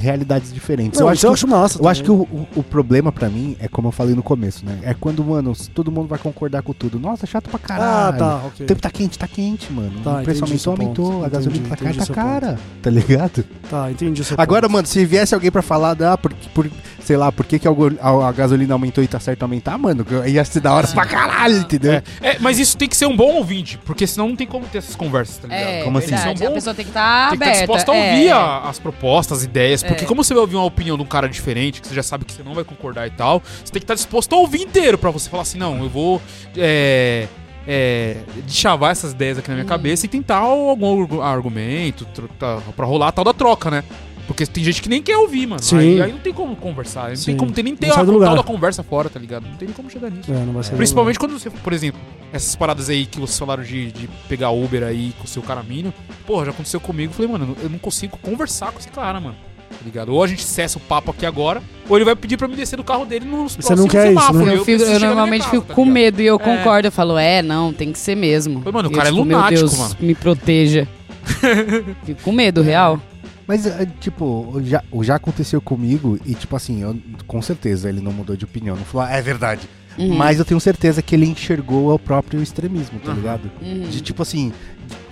[0.00, 1.00] realidades diferentes.
[1.00, 1.78] Não, eu isso eu acho acho massa.
[1.82, 4.64] Eu acho que o, o, o problema pra mim é como eu falei no começo,
[4.64, 4.78] né?
[4.82, 6.98] É quando, mano, todo mundo vai concordar com tudo.
[6.98, 8.18] Nossa, chato pra Ah, caralho.
[8.18, 8.64] tá, ok.
[8.64, 10.00] O tempo tá quente, tá quente, mano.
[10.02, 11.12] Tá, o preço aumentou, aumentou.
[11.12, 11.24] ponto.
[11.24, 12.58] A gasolina Entendi, tá cara, tá cara.
[12.82, 13.44] Tá ligado?
[13.70, 14.72] Tá, entendi Agora, ponto.
[14.72, 16.70] mano, se viesse alguém pra falar, ah, por, por,
[17.04, 17.70] sei lá, por que, que a,
[18.00, 21.58] a- a gasolina aumentou e tá certo aumentar, mano, ia ser da hora pra caralho,
[21.58, 21.92] entendeu?
[21.92, 24.66] É, é, mas isso tem que ser um bom ouvinte, porque senão não tem como
[24.66, 25.60] ter essas conversas, tá ligado?
[25.68, 26.08] É, Como assim?
[26.08, 26.38] verdade.
[26.38, 27.58] São A pessoa tem que estar Tem que estar aberta.
[27.72, 28.10] disposto a é.
[28.12, 29.82] ouvir a- as propostas, as ideias.
[29.88, 30.06] Porque É.
[30.06, 32.32] como você vai ouvir uma opinião de um cara diferente, que você já sabe que
[32.32, 35.10] você não vai concordar e tal, você tem que estar disposto a ouvir inteiro pra
[35.10, 36.22] você falar assim, não, eu vou
[36.56, 37.26] é,
[37.66, 38.16] é,
[38.46, 39.68] chavar essas ideias aqui na minha Uhum.
[39.68, 42.06] cabeça e tentar algum argu- argumento
[42.38, 43.82] tá, pra rolar a tal da troca, né?
[44.26, 45.62] Porque tem gente que nem quer ouvir, mano.
[45.62, 45.78] Sim.
[45.78, 47.08] Aí, aí não tem como conversar.
[47.08, 47.24] Não Sim.
[47.26, 49.48] tem como ter nem ter a tal da conversa fora, tá ligado?
[49.48, 50.30] Não tem nem como chegar nisso.
[50.30, 51.98] É, não vai ser Principalmente quando você, por exemplo,
[52.30, 55.94] essas paradas aí que vocês falaram de, de pegar Uber aí com o seu caramino,
[56.26, 57.14] porra, já aconteceu comigo.
[57.14, 59.36] Falei, mano, eu não consigo conversar com esse cara, mano.
[59.70, 60.12] Tá ligado?
[60.12, 62.76] Ou a gente cessa o papo aqui agora, ou ele vai pedir pra me descer
[62.76, 64.54] do carro dele nos Você não quer isso, né?
[64.56, 65.94] Eu, fico- eu normalmente casa, fico tá com ligado?
[65.94, 66.38] medo e eu É.
[66.38, 66.88] concordo.
[66.88, 68.60] Eu falo, é, não, tem que ser mesmo.
[68.64, 69.96] Mas, mano, o E eu, cara é lunático, meu Deus, mano.
[70.00, 70.88] Me proteja.
[72.04, 73.00] fico com medo, real.
[73.46, 76.96] Mas, é, tipo, já, já aconteceu comigo e, tipo assim, eu-
[77.26, 78.76] com certeza ele não mudou de opinião.
[78.76, 79.68] Não falou, ah, é verdade.
[79.96, 80.14] Uhum.
[80.16, 83.50] Mas eu tenho certeza que ele enxergou o próprio extremismo, tá ligado?
[83.60, 83.80] Uhum.
[83.88, 84.52] De, tipo assim,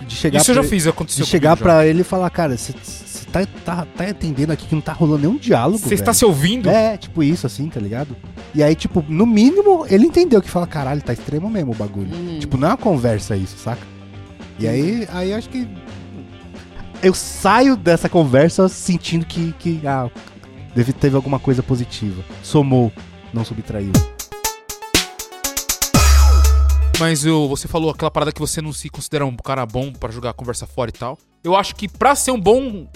[0.01, 1.75] de, de chegar Isso eu já pra- fiz, aconteceu De chegar comigo já.
[1.75, 2.73] pra ele e falar, cara, você
[3.31, 6.69] tá, tá, tá entendendo aqui que não tá rolando nenhum diálogo, Você está se ouvindo?
[6.69, 8.15] É, tipo isso, assim, tá ligado?
[8.53, 12.13] E aí, tipo, no mínimo, ele entendeu que fala, caralho, tá extremo mesmo o bagulho.
[12.13, 12.39] Uhum.
[12.39, 13.81] Tipo, não é uma conversa isso, saca?
[14.59, 15.67] E aí, aí eu acho que.
[17.01, 20.09] Eu saio dessa conversa sentindo que, que ah,
[20.73, 22.23] deve, teve alguma coisa positiva.
[22.41, 22.91] Somou,
[23.31, 23.91] não subtraiu.
[26.99, 30.09] Mas eu, você falou aquela parada que você não se considera um cara bom pra
[30.09, 31.19] jogar conversa fora e tal.
[31.43, 32.87] Eu acho que pra ser um bom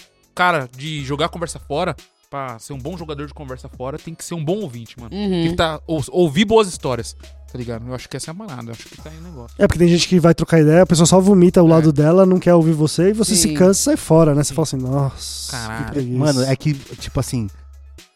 [0.41, 1.95] cara de jogar conversa fora,
[2.29, 5.13] pra ser um bom jogador de conversa fora, tem que ser um bom ouvinte, mano.
[5.15, 5.29] Uhum.
[5.29, 7.15] Tem que tá, ou- ouvir boas histórias,
[7.51, 7.85] tá ligado?
[7.87, 9.55] Eu acho que essa é a manada, eu acho que tá aí o negócio.
[9.59, 12.25] É, porque tem gente que vai trocar ideia, a pessoa só vomita o lado dela,
[12.25, 13.49] não quer ouvir você, e você Sim.
[13.49, 14.43] se cansa e sai fora, né?
[14.43, 16.17] Você fala assim, nossa, Caralho.
[16.17, 17.47] Mano, é que, tipo assim,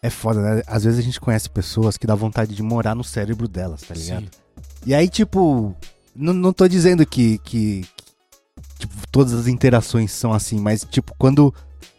[0.02, 0.64] é foda, né?
[0.66, 3.94] Às vezes a gente conhece pessoas que dá vontade de morar no cérebro delas, tá
[3.94, 4.24] ligado?
[4.24, 4.30] Sim.
[4.86, 5.76] E aí, tipo,
[6.16, 7.86] não, não tô dizendo que, que, que,
[8.80, 11.54] tipo, todas as interações são assim, mas, tipo, quando,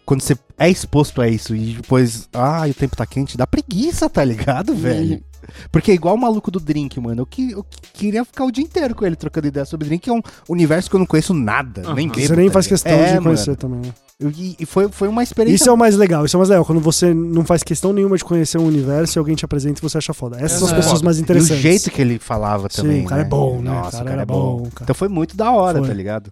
[0.07, 4.09] quando você é exposto a isso e depois, ah, o tempo tá quente, dá preguiça,
[4.09, 5.23] tá ligado, velho?
[5.71, 7.23] Porque é igual o maluco do drink, mano.
[7.23, 10.03] Eu, que, eu que- queria ficar o dia inteiro com ele trocando ideia sobre drink,
[10.05, 11.95] que é um universo que eu não conheço nada, Aham.
[11.95, 12.83] nem Você bebo, Você nem tá faz ligado?
[12.83, 13.57] questão É, de conhecer mano.
[13.57, 13.95] também.
[14.19, 16.65] E, foi, foi uma experiência Isso é o mais legal, isso é o mais legal.
[16.65, 19.83] Quando você não faz questão nenhuma de conhecer um universo e alguém te apresenta e
[19.83, 20.39] você acha foda.
[20.41, 21.59] Essas são as pessoas mais E o interessantes.
[21.63, 23.05] jeito que ele falava Sim, também.
[23.05, 23.27] o cara né?
[23.27, 23.71] é bom, né?
[23.71, 24.85] Nossa, O cara era bom, cara.
[24.85, 25.89] Então foi muito da hora, Foi.
[25.89, 26.31] tá ligado?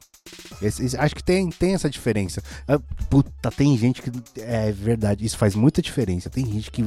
[0.63, 2.43] Esse- esse- acho que tem, tem essa diferença.
[2.67, 2.79] Ah,
[3.11, 4.11] Puta, tem gente que.
[4.41, 6.31] É verdade, isso faz muita diferença.
[6.31, 6.85] Tem gente que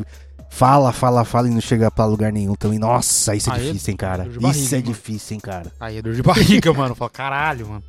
[0.50, 2.80] fala, fala, fala e não chega pra lugar nenhum também.
[2.80, 4.24] Nossa, isso é Ah, é difícil, hein, cara?
[4.24, 4.91] barriga, isso é mano.
[4.91, 5.72] difícil, hein, cara?
[5.80, 6.95] Aí é dor de barriga, mano.
[6.95, 7.84] Fala, caralho, mano.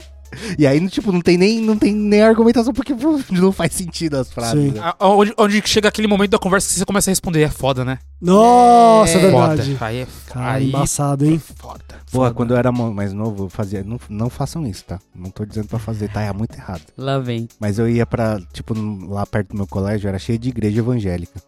[0.59, 2.95] E aí, tipo, não tem nem, não tem nem argumentação porque
[3.31, 4.63] não faz sentido as frases.
[4.65, 4.71] Sim.
[4.73, 4.81] né?
[4.99, 7.85] A- Onde, onde chega aquele momento da conversa que você começa a responder, é foda,
[7.85, 7.99] né?
[8.21, 9.21] Nossa, é É.
[9.21, 9.73] verdade.
[9.75, 9.87] Foda.
[9.87, 11.41] Aí é Cara, aí embaçado, hein?
[11.57, 11.85] foda.
[12.11, 12.35] Pô, Foda.
[12.35, 13.85] quando eu era mais novo, eu fazia.
[13.85, 14.99] Não, não façam isso, tá?
[15.15, 16.23] Não tô dizendo pra fazer, tá?
[16.23, 16.83] É muito errado.
[16.97, 17.47] Lá vem.
[17.61, 18.73] Mas eu ia pra, tipo,
[19.07, 21.39] lá perto do meu colégio, era cheio de igreja evangélica.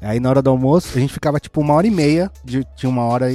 [0.00, 2.88] Aí na hora do almoço, a gente ficava tipo uma hora e meia, de- tinha
[2.88, 3.26] uma hora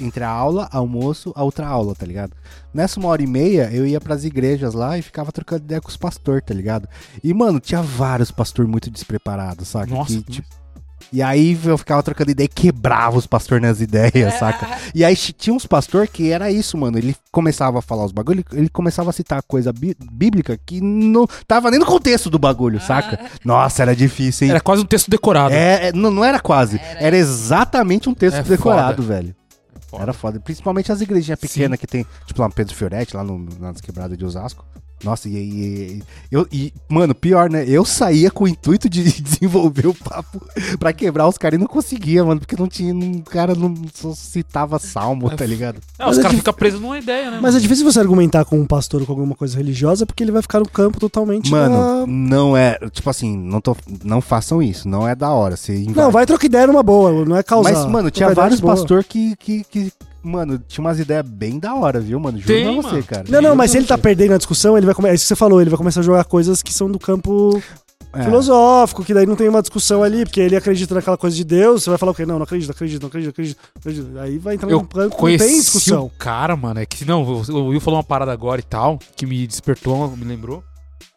[0.00, 2.32] entre a aula, almoço, a outra aula, tá ligado?
[2.72, 5.88] Nessa uma hora e meia, eu ia pras igrejas lá e ficava trocando ideia com
[5.88, 6.88] os pastores, tá ligado?
[7.22, 9.92] E, mano, tinha vários pastores muito despreparados, saca?
[9.92, 10.48] Nossa, Que, tipo,
[11.12, 14.78] e aí eu ficava trocando ideia e quebrava os pastores nas ideias, saca?
[14.94, 16.98] E aí tinha uns pastor que era isso, mano.
[16.98, 20.80] Ele começava a falar os bagulho, ele, ele começava a citar coisa bí- bíblica que
[20.80, 23.18] não tava nem no contexto do bagulho, saca?
[23.44, 24.50] Nossa, era difícil, hein?
[24.50, 25.54] Era quase um texto decorado.
[25.54, 26.80] É, é, não, não era quase.
[26.80, 27.00] Era.
[27.06, 29.14] Era, exatamente um texto É decorado, foda.
[29.14, 29.36] velho.
[29.88, 30.02] Foda.
[30.02, 30.40] Era foda.
[30.40, 34.16] Principalmente as igrejinhas pequenas que tem, tipo lá no Pedro Fioretti, lá no, nas quebradas
[34.18, 34.64] de Osasco.
[35.04, 35.38] Nossa, e, e,
[35.98, 36.02] e-
[36.32, 37.64] eu, e, mano, pior, né?
[37.68, 40.40] Eu saía com o intuito de desenvolver o papo
[40.78, 42.94] pra quebrar os caras e não conseguia, mano, porque não tinha.
[42.94, 43.74] Um cara não
[44.14, 45.78] citava salmo, tá ligado?
[45.98, 47.38] É, os é caras ficam presos numa ideia, né?
[47.40, 50.32] Mas é difícil você argumentar com um pastor ou com alguma coisa religiosa porque ele
[50.32, 51.50] vai ficar no campo totalmente.
[51.50, 52.78] Mano, na- não é.
[52.90, 55.56] Tipo assim, não, tô, não façam isso, não é da hora.
[55.56, 55.98] Você invade.
[55.98, 57.72] Não, vai trocar ideia numa boa, não é causar.
[57.72, 58.74] Mas, mano, tinha vários de boa.
[58.74, 59.92] pastor que, que, que,
[60.24, 62.38] mano, tinha umas ideias bem da hora, viu, mano?
[62.38, 63.04] Juro Tem, pra você, mano.
[63.04, 63.24] cara.
[63.28, 65.12] Não, não, mas se ele tá perdendo a discussão, ele vai começar.
[65.12, 67.62] É isso que você falou, ele vai começar a jogar coisas que são do campo
[68.12, 68.22] É.
[68.24, 71.82] filosófico, que daí não tem uma discussão ali, porque ele acredita naquela coisa de Deus,
[71.82, 72.24] você vai falar o quê?
[72.24, 73.58] Não, não acredito, não acredito, não acredito, não acredito.
[73.74, 74.18] não acredito.
[74.20, 76.04] Aí vai entrar Eu num campo que não tem discussão.
[76.06, 76.78] o cara, mano.
[76.80, 80.16] É que não, o o Will falou uma parada agora e tal, que me despertou,
[80.16, 80.62] me lembrou.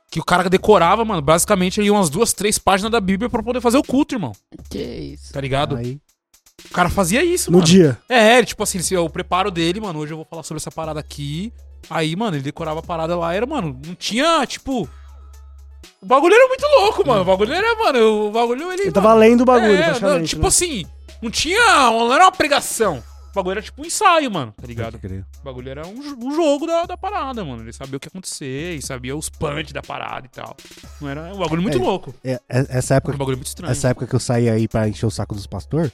[0.10, 3.60] Que o cara decorava, mano, basicamente ali umas duas, três páginas da Bíblia pra poder
[3.62, 4.32] fazer o culto, irmão.
[4.70, 5.34] Que isso.
[5.34, 5.76] Tá ligado?
[5.76, 6.00] Aí,
[6.66, 7.68] O cara fazia isso, No mano.
[7.68, 7.98] dia.
[8.10, 11.00] É, tipo assim, se- o preparo dele, mano, hoje eu vou falar sobre essa parada
[11.00, 11.54] aqui.
[11.90, 14.90] Aí, mano, ele decorava a parada lá, era, mano, não tinha, tipo.
[16.02, 17.22] O bagulho era muito louco, mano.
[17.22, 18.84] O bagulho era, mano, o bagulho ele.
[18.84, 20.48] Ele tava lendo o bagulho, é, não, tipo né?
[20.48, 20.86] assim,
[21.22, 21.90] não tinha.
[21.92, 23.04] Não era uma pregação.
[23.32, 24.96] O bagulho era tipo um ensaio, mano, tá ligado?
[24.96, 27.62] O bagulho era um, um jogo da, da parada, mano.
[27.64, 30.58] Ele sabia o que ia acontecer e sabia os punch da parada e tal.
[31.00, 32.16] Não era um bagulho muito É, louco.
[32.24, 33.72] É, é- essa época Um bagulho muito estranho.
[33.72, 35.92] Essa época que eu saí aí pra encher o saco dos pastor,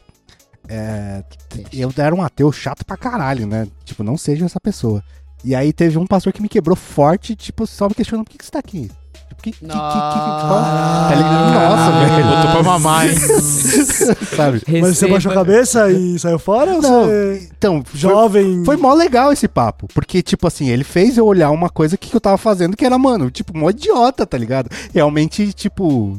[0.68, 1.24] é,
[1.72, 3.68] eu era um ateu chato pra caralho, né?
[3.84, 5.04] Tipo, não seja essa pessoa.
[5.44, 8.38] E aí teve um pastor que me quebrou forte, tipo, só me questionando por que,
[8.38, 8.90] que você tá aqui?
[9.28, 10.48] Tipo, que, que, que, que, que, Nossa.
[10.48, 11.16] tá?
[11.54, 12.28] Nossa, velho.
[12.28, 13.16] Botou pra mamar, hein?
[14.36, 14.62] Sabe?
[14.82, 16.76] Mas você baixou a cabeça e saiu fora?
[16.76, 17.50] ou Não, você...
[17.58, 18.64] então, foi, Jovem.
[18.64, 19.88] foi mó legal esse papo.
[19.94, 22.98] Porque, tipo assim, ele fez eu olhar uma coisa que eu tava fazendo que era,
[22.98, 24.70] mano, tipo, mó idiota, tá ligado?
[24.94, 26.18] Realmente, tipo.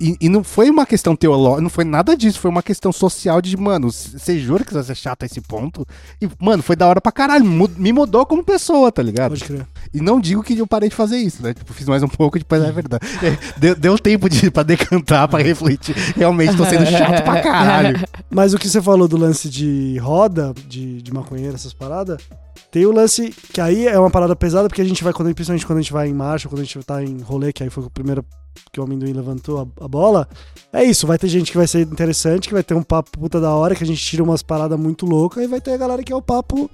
[0.00, 3.42] E, e não foi uma questão teológica, não foi nada disso, foi uma questão social
[3.42, 5.86] de, mano, você jura que você é chato a esse ponto?
[6.22, 9.32] E, mano, foi da hora pra caralho, me mudou como pessoa, tá ligado?
[9.32, 9.66] Pode crer.
[9.92, 11.52] E não digo que eu parei de fazer isso, né?
[11.52, 13.06] Tipo, fiz mais um pouco, depois é verdade.
[13.22, 15.94] É, Deu, deu tempo de, pra decantar, pra refletir.
[16.16, 18.00] Realmente tô sendo chato pra caralho.
[18.30, 22.22] Mas o que você falou do lance de roda, de, de maconheiro, essas paradas,
[22.70, 25.66] tem o lance que aí é uma parada pesada, porque a gente vai, quando, principalmente
[25.66, 27.84] quando a gente vai em marcha, quando a gente tá em rolê, que aí foi
[27.84, 28.24] o primeiro
[28.72, 30.28] que o amendoim levantou a, a bola.
[30.72, 33.40] É isso, vai ter gente que vai ser interessante, que vai ter um papo puta
[33.40, 36.02] da hora, que a gente tira umas paradas muito loucas, e vai ter a galera
[36.02, 36.70] que é o papo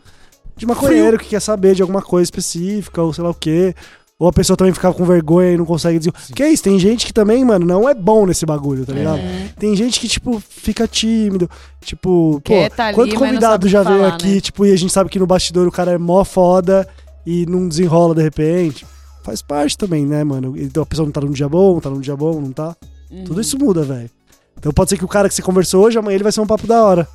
[0.56, 3.74] de maconheiro, que quer saber de alguma coisa específica, ou sei lá o quê.
[4.18, 6.10] Ou a pessoa também ficar com vergonha e não consegue dizer.
[6.34, 9.20] Que é isso, tem gente que também, mano, não é bom nesse bagulho, tá ligado?
[9.58, 11.50] Tem gente que, tipo, fica tímido.
[11.82, 14.40] Tipo, Quer pô, tá ali, quanto convidado já que veio falar, aqui, né?
[14.40, 16.88] tipo, e a gente sabe que no bastidor o cara é mó foda
[17.26, 18.86] e não desenrola de repente.
[19.26, 20.54] Faz parte também, né, mano?
[20.56, 22.76] Então a pessoa não tá num dia bom, tá num dia bom, não tá.
[23.10, 23.24] Uhum.
[23.24, 24.08] Tudo isso muda, velho.
[24.56, 26.46] Então pode ser que o cara que você conversou hoje, amanhã ele vai ser um
[26.46, 27.08] papo da hora.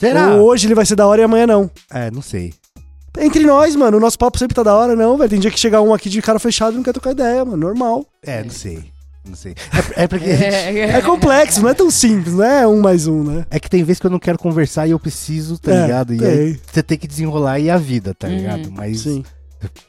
[0.00, 0.34] Será?
[0.36, 1.70] Ou hoje ele vai ser da hora e amanhã não.
[1.92, 2.54] É, não sei.
[3.18, 5.28] Entre nós, mano, o nosso papo sempre tá da hora, não, velho.
[5.28, 7.58] Tem dia que chega um aqui de cara fechado e não quer trocar ideia, mano.
[7.58, 8.06] Normal.
[8.22, 8.82] É, não sei.
[9.28, 9.54] Não sei.
[9.96, 10.24] É, é porque.
[10.30, 13.44] É complexo, não é tão simples, não é um mais um, né?
[13.50, 16.14] É que tem vezes que eu não quero conversar e eu preciso, tá É, ligado?
[16.14, 16.28] E tem.
[16.28, 18.36] aí você tem que desenrolar aí a vida, tá Uhum.
[18.36, 18.72] ligado?
[18.72, 19.22] Mas Sim.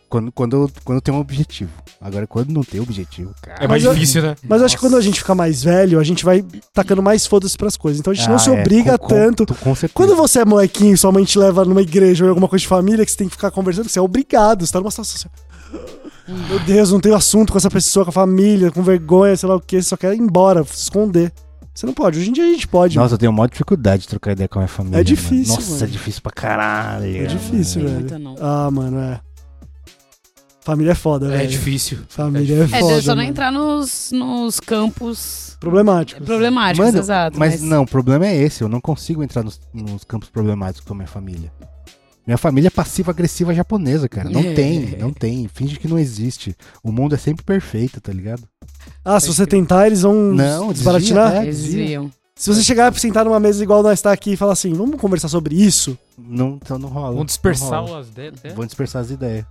[0.09, 1.72] Quando, quando, eu, quando eu tenho um objetivo.
[1.99, 3.63] Agora, quando não tem objetivo, cara.
[3.63, 4.36] É mais Mas eu- difícil, né?
[4.47, 6.43] Mas eu acho que quando a gente fica mais velho, a gente vai
[6.74, 7.99] tacando mais foda-se pras coisas.
[7.99, 9.45] Então a gente não Ah, se é, obriga com- com- tanto.
[9.55, 9.93] Com certeza.
[9.93, 12.67] Quando você é molequinho, sua mãe te leva numa igreja ou em alguma coisa de
[12.67, 14.65] família que você tem que ficar conversando, você é obrigado.
[14.65, 15.88] Você tá numa situação assim.
[16.49, 19.55] Meu Deus, não tenho assunto com essa pessoa, com a família, com vergonha, sei lá
[19.55, 21.32] o que, você só quer ir embora, se esconder.
[21.74, 22.19] Você não pode.
[22.19, 22.97] Hoje em dia a gente pode.
[22.97, 24.99] Nossa, eu tenho maior dificuldade de trocar ideia com a minha família.
[24.99, 25.61] É difícil, mano.
[25.61, 25.84] Nossa, mano.
[25.84, 27.05] é difícil pra caralho.
[27.17, 28.19] é difícil, Não, velho.
[28.19, 28.36] não.
[28.41, 29.19] Ah, mano, é.
[30.64, 31.49] Família é foda, É velho.
[31.49, 31.99] difícil.
[32.07, 32.88] Família é, É, foda.
[32.93, 36.24] deixa só não entrar nos, nos campos Problemático.
[36.24, 37.39] problemáticos, Mano, exato.
[37.39, 38.62] Mas, não, o problema é esse.
[38.64, 41.51] Eu não consigo entrar nos, nos campos problemáticos com a minha família.
[42.28, 44.30] Minha família é passiva-agressiva japonesa, cara.
[44.30, 44.53] Não É.
[44.53, 45.47] tem, não tem.
[45.51, 46.55] Finge que não existe.
[46.84, 48.43] O mundo é sempre perfeito, tá ligado?
[49.03, 51.32] Ah, se você tentar, eles vão Não, desbaratinar?
[51.32, 51.43] desvia, é.
[51.47, 52.12] Eles desviam.
[52.36, 54.99] Se você chegar e sentar numa mesa igual nós tá aqui e falar assim, vamos
[55.01, 55.97] conversar sobre isso?
[56.18, 57.16] Não, então não rola.
[57.16, 57.99] Vão dispersar Não rola.
[58.01, 58.34] as ideias.
[58.43, 58.53] né?
[58.55, 59.45] Vão dispersar as ideias.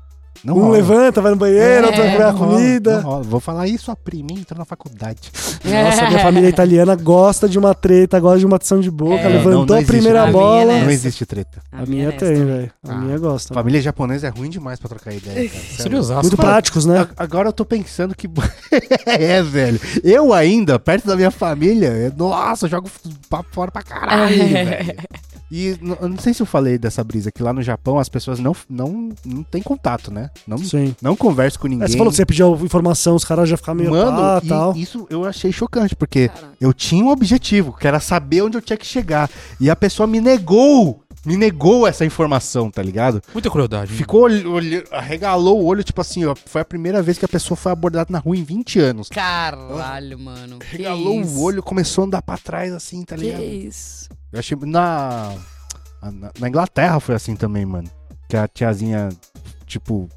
[0.45, 0.73] Não um rola.
[0.73, 2.97] levanta, vai no banheiro, outro vai É, comer a comida.
[3.01, 3.23] não rola.
[3.23, 5.31] Vou falar isso, a prima entra na faculdade.
[5.65, 9.29] Nossa, minha família italiana gosta de uma treta, gosta de uma ação de boca, É.
[9.29, 10.33] levantou Não, não a primeira treta.
[10.33, 10.63] bola.
[10.63, 11.61] A minha, Não existe treta.
[11.71, 12.71] A minha é tem, velho.
[12.89, 12.97] A Ah.
[12.97, 13.53] minha gosta.
[13.53, 15.63] Família japonesa é ruim demais pra trocar ideia, cara.
[15.77, 16.23] Seriosaço.
[16.23, 16.51] Muito mano.
[16.51, 17.01] práticos, né?
[17.01, 18.27] A- Agora eu tô pensando que.
[19.07, 19.81] é, velho.
[20.03, 22.91] Eu ainda, perto da minha família, eu- nossa, eu jogo
[23.29, 24.95] papo fora pra caralho, velho.
[25.51, 28.39] E eu não sei se eu falei dessa brisa, que lá no Japão as pessoas
[28.39, 30.31] não, não, não têm contato, né?
[30.47, 30.95] Não, Sim.
[31.03, 31.85] não conversam com ninguém.
[31.85, 34.49] É, você falou que você pediu informação, os caras já ficam meio Mano, pá, e
[34.49, 34.77] tal.
[34.77, 36.55] isso eu achei chocante, porque Caraca.
[36.61, 39.29] eu tinha um objetivo, que era saber onde eu tinha que chegar.
[39.59, 43.21] E a pessoa me negou, me negou essa informação, tá ligado?
[43.33, 43.93] Muita crueldade.
[43.93, 47.29] Ficou, olh- olh- arregalou o olho, tipo assim, ó, foi a primeira vez que a
[47.29, 49.09] pessoa foi abordada na rua em 20 anos.
[49.11, 50.59] Caralho, mano.
[50.61, 51.37] Que Regalou isso?
[51.39, 53.43] o olho, começou a andar pra trás assim, tá Que ligado?
[53.43, 54.09] isso?
[54.33, 54.57] Eu achei.
[54.63, 55.35] Na,
[56.03, 56.31] na.
[56.39, 57.91] na Inglaterra foi assim também, mano.
[58.29, 59.09] Que a tiazinha,
[59.67, 60.09] tipo,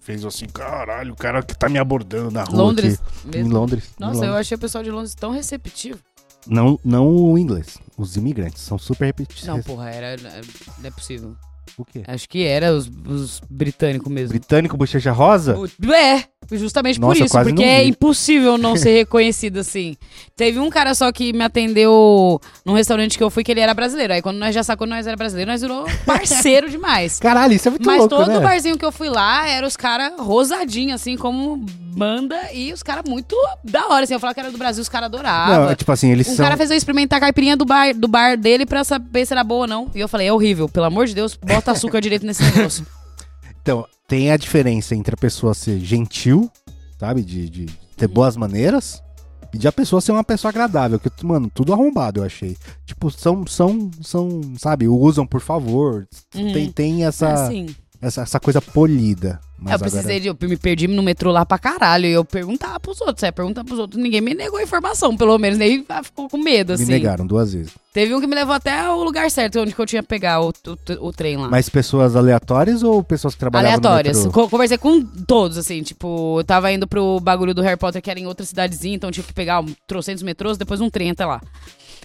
[0.00, 2.56] fez assim, caralho, o cara que tá me abordando na rua.
[2.64, 3.44] Londres aqui." Em?
[3.44, 3.84] Londres.
[3.98, 4.40] em Nossa, eu Londres.
[4.40, 5.98] achei o pessoal de Londres tão receptivo.
[6.46, 7.78] Não, não o inglês.
[7.96, 9.46] Os imigrantes são super repetitivos.
[9.46, 10.16] Não, porra, era.
[10.78, 11.36] Não é possível.
[11.78, 12.02] O quê?
[12.06, 14.30] Acho que era os, os britânicos mesmo.
[14.30, 15.56] Britânico bochecha rosa?
[15.58, 19.96] O- É, Justamente Nossa, por isso, porque é impossível não ser reconhecido assim.
[20.36, 23.72] Teve um cara só que me atendeu num restaurante que eu fui que ele era
[23.72, 24.12] brasileiro.
[24.12, 27.18] Aí quando nós já sacou que nós era brasileiro, nós virou parceiro demais.
[27.18, 28.40] Caralho, isso é muito Mas louco, todo né?
[28.40, 31.56] barzinho que eu fui lá, era os caras rosadinhos, assim, como
[31.94, 34.14] banda, e os caras muito da hora, assim.
[34.14, 35.64] Eu falava que era do Brasil, os caras adoravam.
[35.64, 36.44] Não, é tipo assim, eles Um são...
[36.44, 39.44] cara fez eu experimentar a caipirinha do bar, do bar dele pra saber se era
[39.44, 39.90] boa ou não.
[39.94, 42.86] E eu falei, é horrível, pelo amor de Deus, bota açúcar direito nesse negócio.
[43.62, 46.50] Então, tem a diferença entre a pessoa ser gentil,
[46.98, 47.22] sabe?
[47.22, 49.02] De, de ter boas maneiras.
[49.54, 51.00] E de a pessoa ser uma pessoa agradável.
[51.00, 52.54] Que, mano, tudo arrombado, eu achei.
[52.84, 54.86] Tipo, são, são, são sabe?
[54.86, 56.06] Usam, por favor.
[56.34, 56.52] Uhum.
[56.52, 57.74] Tem, tem essa, Assim.
[58.02, 59.40] Essa, essa coisa polida.
[59.64, 60.26] Eu precisei de.
[60.26, 62.04] Eu me perdi no metrô lá pra caralho.
[62.04, 63.22] E eu perguntava pros outros.
[63.22, 64.02] É, perguntar pros outros.
[64.02, 65.56] Ninguém me negou a informação, pelo menos.
[65.56, 66.92] Nem ficou com medo, agora me assim.
[66.92, 67.72] negaram duas vezes.
[67.92, 70.40] Teve um que me levou até o lugar certo, onde que eu tinha que pegar
[70.40, 71.48] o, o, o trem lá.
[71.48, 74.26] Mas pessoas aleatórias ou pessoas que trabalhavam Aleatórias.
[74.26, 78.18] Conversei com todos, assim, tipo, eu tava indo pro bagulho do Harry Potter, que era
[78.18, 81.24] em outra cidadezinha, então eu tive que pegar um, trocentos metrôs, depois um trem até
[81.26, 81.40] lá.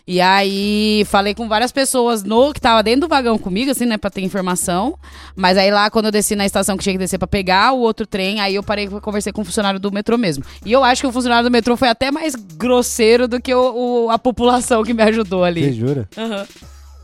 [0.08, 3.97] E aí, falei com várias pessoas no que tava dentro do vagão comigo, assim, né,
[3.97, 4.97] pra ter informação.
[5.36, 7.80] Mas aí lá, quando eu desci na estação que tinha que descer pra pegar o
[7.80, 10.45] outro trem, aí eu parei e conversei com o funcionário do metrô mesmo.
[10.66, 14.05] E eu acho que o funcionário do metrô foi até mais grosseiro do que o,
[14.05, 15.74] o- a população que me ajudou Você ali.
[15.74, 16.08] jura?
[16.18, 16.47] Aham.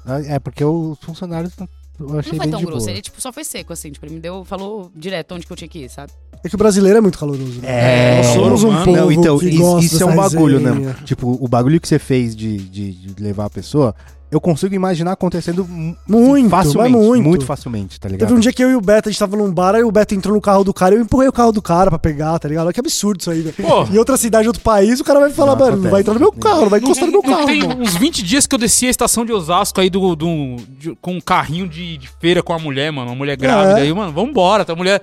[0.05, 1.51] Ah, É, porque os funcionários
[1.99, 2.91] eu achei Não foi tão grosso, boa.
[2.91, 5.57] ele tipo, só foi seco, assim, tipo, ele me deu, falou direto onde que eu
[5.57, 6.11] tinha que ir, sabe?
[6.43, 7.61] É que o brasileiro é muito caloroso.
[7.61, 7.63] Né?
[7.63, 8.85] É, Nós somos um mano.
[8.85, 10.87] povo Não, então, que isso, gosta isso é um bagulho, resenha.
[10.87, 10.95] né?
[11.05, 13.95] Tipo, o bagulho que você fez de, de, de levar a pessoa,
[14.29, 16.97] eu consigo imaginar acontecendo mu- Muito, facilmente.
[16.97, 17.45] mas muito.
[17.45, 18.27] facilmente, tá ligado?
[18.27, 19.91] Teve um dia que eu e o Beto, a gente tava num bar, aí o
[19.91, 22.49] Beto entrou no carro do cara, eu empurrei o carro do cara pra pegar, tá
[22.49, 22.65] ligado?
[22.65, 23.55] Olha que absurdo isso aí, velho.
[23.55, 23.83] Pô.
[23.85, 26.31] Em outra cidade, outro país, o cara vai falar, mano, não vai entrar no meu
[26.33, 27.83] carro, não vai encostar no meu carro, tem mano.
[27.83, 31.13] uns 20 dias que eu desci a estação de Osasco aí do, do- de- com
[31.13, 33.11] um carrinho de, de feira com a mulher, mano.
[33.11, 33.83] Uma mulher grávida É.
[33.83, 34.65] aí, mano, vambora.
[34.65, 35.01] Tá a mulher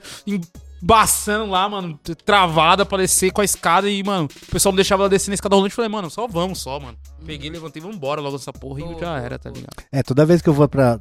[0.83, 5.03] embaçando lá, mano, travada pra descer com a escada e, mano, o pessoal não deixava
[5.03, 5.73] ela descer na escada rolante.
[5.73, 6.97] Eu falei, mano, só vamos, só, mano.
[7.25, 9.69] Peguei, levantei, vambora logo dessa porra e já era, tá ligado?
[9.93, 10.99] É, toda vez que eu vou pra.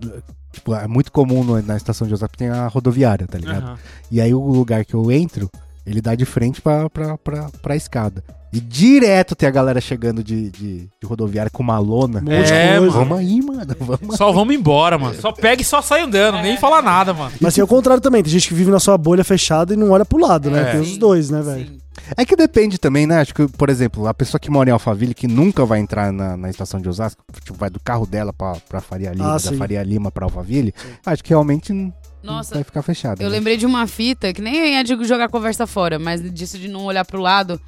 [0.52, 3.64] Tipo, é muito comum no- na estação de Osasco tem a rodoviária, tá ligado?
[3.64, 3.78] Aham.
[4.12, 5.50] E aí o lugar que eu entro,
[5.86, 8.24] ele dá de frente pra, pra, pra, pra escada.
[8.52, 12.24] E direto tem a galera chegando de, de, de rodoviária com uma lona.
[12.28, 12.80] É, coisa.
[12.80, 12.92] mano.
[12.92, 13.76] Vamos aí, mano.
[13.80, 15.14] Vamos Só vamos embora, mano.
[15.14, 17.32] Só pega e só sai andando, nem fala nada, mano.
[17.40, 19.92] Mas tem o contrário também, tem gente que vive na sua bolha fechada e não
[19.92, 20.62] olha pro lado, né?
[20.62, 20.72] É.
[20.72, 21.72] Tem os dois, né, velho?
[22.08, 22.14] Sim.
[22.18, 23.20] É que depende também, né?
[23.20, 26.36] Acho que, por exemplo, a pessoa que mora em Alphaville, que nunca vai entrar na,
[26.38, 29.40] na estação de Osasco, tipo, vai do carro dela pra, pra Faria Lima, Ah, da
[29.40, 29.58] sim.
[29.58, 30.74] Faria Lima pra Alphaville,
[31.06, 31.94] acho que realmente não
[32.24, 33.22] Nossa, vai ficar fechado.
[33.22, 33.38] Eu né?
[33.38, 36.86] lembrei de uma fita que nem é de jogar conversa fora, mas disso de não
[36.86, 37.60] olhar pro lado.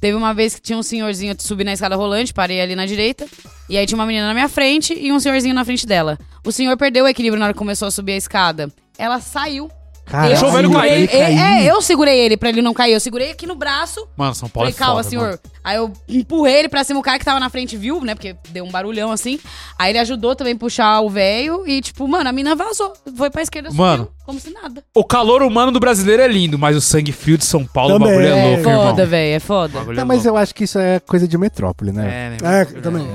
[0.00, 2.86] Teve uma vez que tinha um senhorzinho de subir na escada rolante, parei ali na
[2.86, 3.26] direita,
[3.68, 6.18] e aí tinha uma menina na minha frente e um senhorzinho na frente dela.
[6.42, 8.72] O senhor perdeu o equilíbrio na hora que começou a subir a escada.
[8.96, 9.70] Ela saiu.
[10.10, 10.92] Caralho, Deixou o velho cair.
[10.92, 11.38] ele É, caiu.
[11.38, 12.92] é, eu segurei ele pra ele não cair.
[12.94, 14.06] Eu segurei aqui no braço.
[14.16, 15.24] Mano, São Paulo Falei, é calma, foda, senhor.
[15.26, 15.38] mano.
[15.62, 18.14] Aí eu empurrei ele pra cima, o cara que tava na frente viu, né?
[18.14, 19.38] Porque deu um barulhão assim.
[19.78, 22.92] Aí ele ajudou também a puxar o velho e, tipo, mano, a mina vazou.
[23.16, 24.04] Foi pra esquerda, Mano.
[24.04, 24.82] subiu, como se nada.
[24.94, 28.08] O calor humano do brasileiro é lindo, mas o sangue frio de São Paulo, Também.
[28.08, 28.86] o bagulho é É, louco, irmão.
[28.88, 29.84] foda, velho, é foda.
[29.84, 30.28] Não, é mas louco.
[30.28, 32.36] eu acho que isso é coisa de metrópole, né?
[32.40, 32.60] É, né?
[32.62, 33.06] É, também.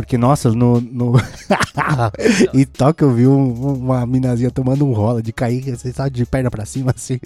[0.00, 0.80] Porque, nossa, no.
[0.80, 1.12] no...
[2.54, 6.24] em Tóquio eu vi um- uma minazinha tomando um rola de cair, você sabe, de
[6.26, 7.18] perna pra cima, assim.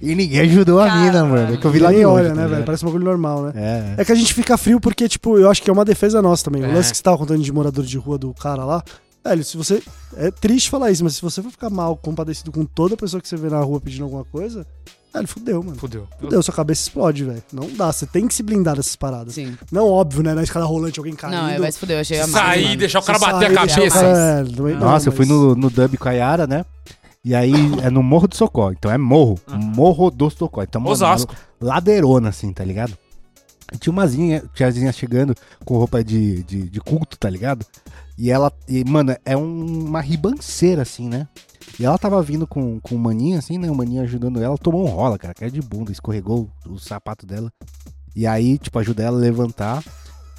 [0.00, 1.28] E ninguém ajudou a mina, Caralho.
[1.30, 1.54] mano.
[1.54, 2.64] É que eu vi lá de olha, tá né, velho?
[2.64, 3.52] Parece um bagulho normal, né?
[3.96, 4.02] É.
[4.02, 6.44] É que a gente fica frio porque, tipo, eu acho que é uma defesa nossa
[6.44, 6.62] também.
[6.64, 6.68] É.
[6.68, 8.82] O lance que você tava contando de morador de rua do cara lá.
[9.24, 9.80] Velho, se você.
[10.16, 13.28] É triste falar isso, mas se você for ficar mal compadecido com toda pessoa que
[13.28, 14.66] você vê na rua pedindo alguma coisa,
[15.12, 15.76] velho, fudeu, mano.
[15.78, 16.08] Fudeu.
[16.20, 17.42] Fudeu, sua cabeça explode, velho.
[17.52, 19.34] Não dá, você tem que se blindar dessas paradas.
[19.34, 19.56] Sim.
[19.70, 20.34] Não óbvio, né?
[20.34, 21.34] Na escada rolante alguém caindo.
[21.34, 22.76] Não, é, vai se fuder, eu achei a Sair, mano.
[22.76, 23.90] deixar o cara bater a cabeça.
[23.90, 26.64] cara- é, Nossa, eu fui mas- no, no dub com a Yara, né?
[27.24, 27.52] E aí
[27.82, 28.72] é no Morro do Socó.
[28.72, 29.38] Então é morro.
[29.48, 30.62] Morro do Socó.
[30.62, 31.34] Então, mano, Osasco.
[31.60, 32.96] ladeirona, assim, tá ligado?
[33.72, 35.34] E tinha uma zinha, tiazinha chegando
[35.64, 37.64] com roupa de, de, de culto, tá ligado?
[38.18, 41.26] E ela, e, mano, é um- uma ribanceira, assim, né?
[41.80, 43.70] E ela tava vindo com, com o maninho, assim, né?
[43.70, 47.26] O maninho ajudando ela, tomou um rola, cara, que era de bunda, escorregou o, sapato
[47.26, 47.50] dela.
[48.14, 49.82] E aí, tipo, ajuda ela a levantar.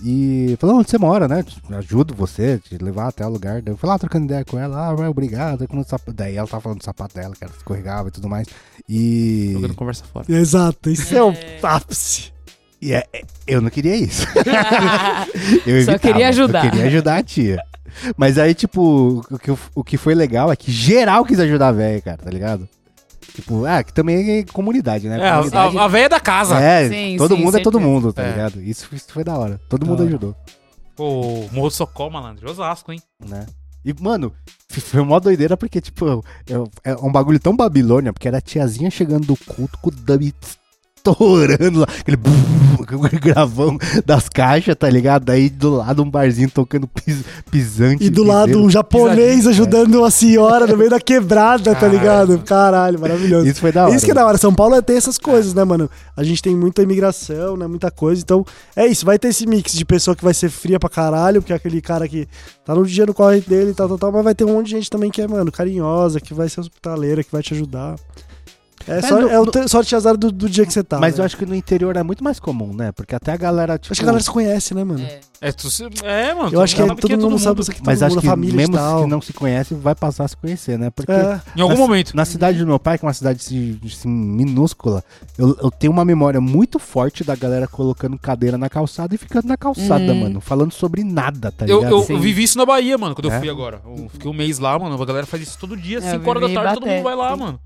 [0.05, 1.43] E falou, onde você mora, né?
[1.71, 3.61] Ajudo você, te levar até o lugar.
[3.61, 5.65] Daí eu fui lá trocando ideia com ela, ah, vai, obrigado.
[6.13, 8.47] Daí ela tava falando do sapato dela, que ela escorregava e tudo mais.
[8.87, 9.51] E.
[9.53, 10.31] Jogando conversa fora.
[10.31, 12.33] Exato, isso é o ápice.
[12.83, 14.25] E é- é- eu não queria isso.
[15.65, 16.65] Eu Só evitava, queria ajudar.
[16.65, 17.63] Eu queria ajudar a tia.
[18.17, 21.71] Mas aí, tipo, o que, o que foi legal é que geral quis ajudar a
[21.71, 22.67] velha, cara, tá ligado?
[23.35, 25.19] Tipo, ah, que também é comunidade, né?
[25.19, 26.59] É, a, Comunidade- a, a véia da casa.
[26.59, 27.91] é, Sim, todo sim, mundo é todo certeza.
[27.93, 28.29] mundo, tá É.
[28.31, 28.61] ligado?
[28.61, 29.59] Isso, isso foi da hora.
[29.69, 30.09] Todo Da mundo hora.
[30.09, 30.35] ajudou,
[30.95, 32.49] Pô, Morro do Socó, malandro.
[32.49, 32.99] Osasco, hein?
[33.27, 33.45] né?
[33.83, 34.31] E, mano,
[34.69, 36.23] foi uma doideira porque, tipo,
[36.85, 39.91] é, é um bagulho tão Babilônia, porque era a tiazinha chegando do culto com o
[39.91, 40.33] dub
[41.05, 42.17] estourando lá, aquele
[43.19, 45.25] gravão das caixas, tá ligado?
[45.25, 48.05] Daí do lado um barzinho tocando pis, pisante.
[48.05, 48.65] E do lado piseiro.
[48.65, 49.49] um japonês Pisadinha.
[49.49, 52.39] ajudando uma senhora no meio da quebrada, tá ligado?
[52.39, 53.47] Caralho, maravilhoso.
[53.47, 53.95] Isso foi da hora.
[53.95, 54.37] Isso que é da hora.
[54.37, 55.89] São Paulo é ter essas coisas, né, mano?
[56.15, 57.67] A gente tem muita imigração, né?
[57.67, 58.21] Muita coisa.
[58.21, 58.45] Então,
[58.75, 59.05] é isso.
[59.05, 61.81] Vai ter esse mix de pessoa que vai ser fria pra caralho, porque é aquele
[61.81, 62.27] cara que
[62.63, 64.11] tá no dia no corre dele e tal, tal, tal.
[64.11, 66.61] Mas vai ter um monte de gente também que é, mano, carinhosa, que vai ser
[66.61, 67.95] hospitaleira, que vai te ajudar.
[68.87, 70.99] É, só, no- é o te- sorte e azar do, do dia que você tá.
[70.99, 71.21] Mas né?
[71.21, 72.91] eu acho que no interior é muito mais comum, né?
[72.91, 73.93] Porque até a galera, tipo...
[73.93, 75.03] Acho que a galera se conhece, né, mano?
[75.03, 75.19] É.
[75.41, 76.49] É, tu, se- é, mano.
[76.53, 78.21] Eu acho que é, todo é mundo sabe isso aqui, todo Mas mundo, acho a
[78.21, 80.89] que família mesmo que não se conhece, vai passar a se conhecer, né?
[80.89, 81.41] Porque É.
[81.57, 82.15] Em algum Na- momento.
[82.15, 85.03] na cidade do meu pai, que é uma cidade assim, assim, minúscula,
[85.37, 89.47] eu, eu tenho uma memória muito forte da galera colocando cadeira na calçada e ficando
[89.47, 90.19] na calçada, Uhum.
[90.21, 90.41] mano.
[90.41, 91.91] Falando sobre nada, tá Eu, ligado?
[91.91, 92.13] eu, Sim.
[92.13, 93.35] eu vivi isso na Bahia, mano, quando É?
[93.35, 93.81] eu fui agora.
[93.85, 95.01] Eu fiquei um mês lá, mano.
[95.01, 97.15] A galera faz isso todo dia, É, eu 5 horas da tarde, todo mundo vai
[97.15, 97.59] lá, mano.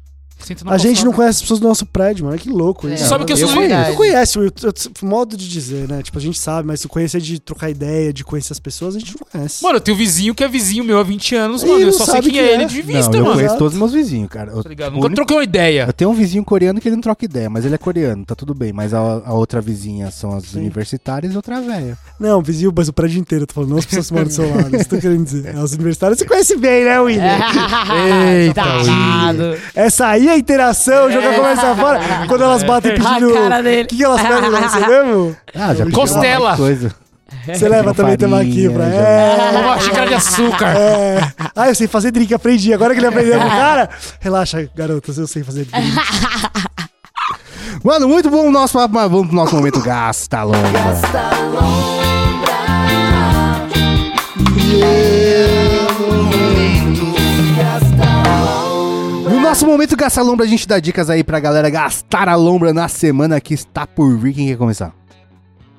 [0.68, 2.38] A gente não conhece as pessoas do nosso prédio, mano.
[2.38, 2.94] Que louco É.
[2.94, 3.04] isso.
[3.04, 3.92] Você sabe que eu Eu sou conheço.
[3.92, 6.02] Tu conhece, o eu- eu- modo de dizer, né?
[6.04, 9.00] Tipo, a gente sabe, mas se conhecer de trocar ideia, de conhecer as pessoas, a
[9.00, 9.64] gente não conhece.
[9.64, 11.80] Mano, eu tenho um vizinho que é vizinho meu há 20 anos, mano.
[11.80, 12.54] Eu só sei sabe quem quem é é.
[12.56, 13.36] ele de vista, não, eu mano.
[13.36, 13.60] conheço Exato.
[13.60, 14.52] todos os meus vizinhos, cara.
[14.52, 14.94] Eu, Tá ligado?
[14.94, 15.86] Nunca único- troquei uma ideia.
[15.88, 18.36] eu tenho um vizinho coreano que ele não troca ideia, mas ele é coreano, tá
[18.36, 18.72] tudo bem.
[18.72, 20.60] Mas a, a outra vizinha são as Sim.
[20.60, 21.98] universitárias e outra velha.
[22.20, 24.34] Não, vizinho, mas o prédio inteiro, eu tô falando, não as pessoas que moram do
[24.34, 24.76] seu lado.
[24.76, 25.56] Isso que eu tô querendo dizer.
[25.58, 27.24] As universitárias você conhece bem, né, William?
[28.42, 29.58] Eita, Tarado.
[29.76, 32.00] Essa aí é a interação, jogar a conversa fora.
[32.28, 33.30] Quando elas batem pedindo.
[33.30, 35.36] O que, que elas pedem pra você mesmo?
[35.56, 36.58] Ah, já Costela.
[36.58, 36.94] Coisa.
[37.46, 38.86] Você leva também tambaqui pra.
[38.86, 39.62] É.
[39.62, 40.76] Uma xícara de açúcar.
[40.78, 41.32] É.
[41.56, 42.74] Ah, eu sei fazer drink, aprendi.
[42.74, 45.88] Agora que ele aprendeu com o cara, relaxa, garotas, eu sei fazer drink.
[47.84, 48.78] Mano, muito bom o nosso.
[48.90, 50.58] mas Vamos pro nosso momento Gasta Longa.
[54.38, 55.57] No
[59.58, 62.88] nosso momento Gasta Lombra, a gente dá dicas aí pra galera gastar a lombra na
[62.88, 64.32] semana que está por vir.
[64.36, 64.94] Quem quer começar?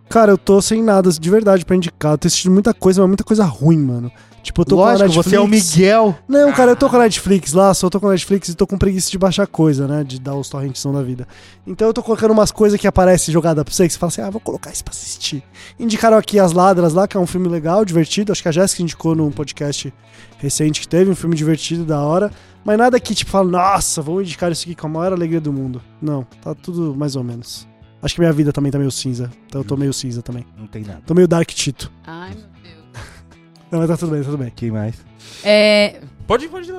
[0.08, 2.14] Cara, eu tô sem nada de verdade pra indicar.
[2.14, 4.10] Eu tô assistindo muita coisa, mas muita coisa ruim, mano.
[4.42, 5.30] Tipo, eu tô com a Lógico, Netflix.
[5.30, 6.18] você é o Miguel.
[6.26, 8.66] Não, cara, eu tô com a Netflix lá, só tô com a Netflix e tô
[8.66, 10.02] com preguiça de baixar coisa, né?
[10.02, 11.28] De dar os torrentzão da vida.
[11.64, 14.22] Então eu tô colocando umas coisas que aparecem jogada pra você, que você fala assim,
[14.22, 15.44] ah, vou colocar isso pra assistir.
[15.78, 18.32] Indicaram aqui As Ladras lá, que é um filme legal, divertido.
[18.32, 19.94] Acho que a Jéssica indicou num podcast
[20.38, 22.32] recente que teve, um filme divertido, da hora.
[22.68, 25.50] Mas nada que, tipo, fala, nossa, vamos indicar isso aqui com a maior alegria do
[25.50, 25.80] mundo.
[26.02, 27.66] Não, tá tudo mais ou menos.
[28.02, 29.30] Acho que minha vida também tá meio cinza.
[29.46, 30.44] Então eu tô meio cinza também.
[30.54, 31.00] Não tem nada.
[31.06, 31.90] Tô meio Dark Tito.
[32.06, 32.84] Ai, meu Deus.
[33.72, 34.52] Não, mas tá tudo bem, tá tudo bem.
[34.54, 34.96] Quem mais?
[35.42, 36.74] É, Pode ir, pode ir.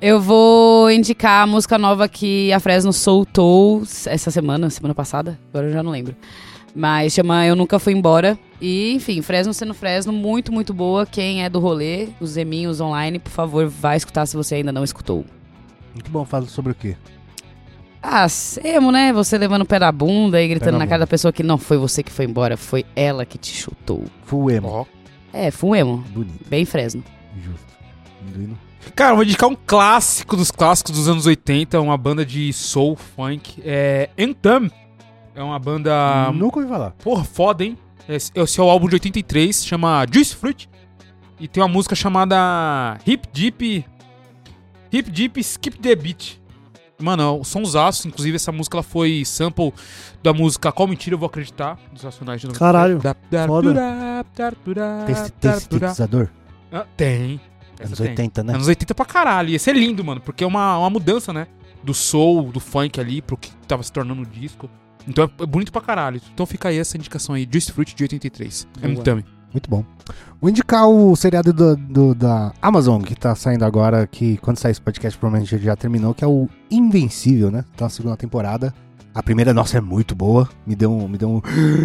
[0.00, 5.66] eu vou indicar a música nova que a Fresno soltou essa semana, semana passada, agora
[5.66, 6.14] eu já não lembro.
[6.74, 8.38] Mas chama Eu Nunca Fui Embora.
[8.60, 11.04] E, enfim, Fresno sendo Fresno, muito, muito boa.
[11.04, 14.84] Quem é do rolê, os Zeminhos online, por favor, vai escutar se você ainda não
[14.84, 15.24] escutou.
[15.92, 16.96] Muito bom, fala sobre o quê?
[18.02, 19.12] Ah, semo, né?
[19.12, 21.56] Você levando o pé na bunda e gritando na na, cara da pessoa que não
[21.56, 24.04] foi você que foi embora, foi ela que te chutou.
[24.24, 24.68] Full emo.
[24.68, 24.84] Ó.
[25.32, 26.04] É, foi um emo.
[26.08, 27.04] Bonito, Bem Fresno.
[27.36, 27.66] justo.
[28.34, 28.58] Lindo.
[28.96, 32.96] Cara, eu vou indicar um clássico dos clássicos dos anos 80, uma banda de soul,
[32.96, 33.62] funk.
[33.64, 34.70] É Anthem.
[35.34, 36.30] É uma banda.
[36.32, 36.90] Nunca ouvi falar.
[36.92, 37.78] Porra, foda, hein?
[38.08, 40.68] Esse, é o álbum de 83, chama Juice Fruit.
[41.40, 43.84] E tem uma música chamada Hip Deep.
[44.92, 46.38] Hip Deep Skip the Beat.
[47.00, 48.06] Mano, são os aços.
[48.06, 49.72] Inclusive, essa música ela foi sample
[50.22, 52.58] da música Qual Mentira Eu Vou Acreditar, dos Racionais de 93.
[52.58, 53.72] Caralho, Da- da- foda.
[53.74, 55.14] da- da- da- Tem,
[55.54, 56.28] sintetizador?
[56.70, 57.40] Ah, Tem.
[57.78, 58.08] Essa Anos tem.
[58.10, 58.54] 80, né?
[58.54, 59.48] Anos 80 pra caralho.
[59.48, 61.46] E esse é lindo, mano, porque é uma, uma mudança, né?
[61.82, 64.70] Do soul, do funk ali, pro que tava se tornando o disco.
[65.06, 66.20] Então é bonito pra caralho.
[66.32, 68.68] Então fica aí essa indicação aí, Juice Fruit de 83.
[68.82, 69.24] É muito também.
[69.52, 69.84] Muito bom.
[70.40, 74.72] Vou indicar o seriado do, do- da Amazon, que tá saindo agora, que quando sair
[74.72, 77.64] esse podcast provavelmente já terminou, que é o Invencível, né?
[77.76, 78.72] Tá na segunda temporada.
[79.14, 80.48] A primeira, nossa, é muito boa.
[80.66, 81.06] Me deu um.
[81.06, 81.42] Me deu um...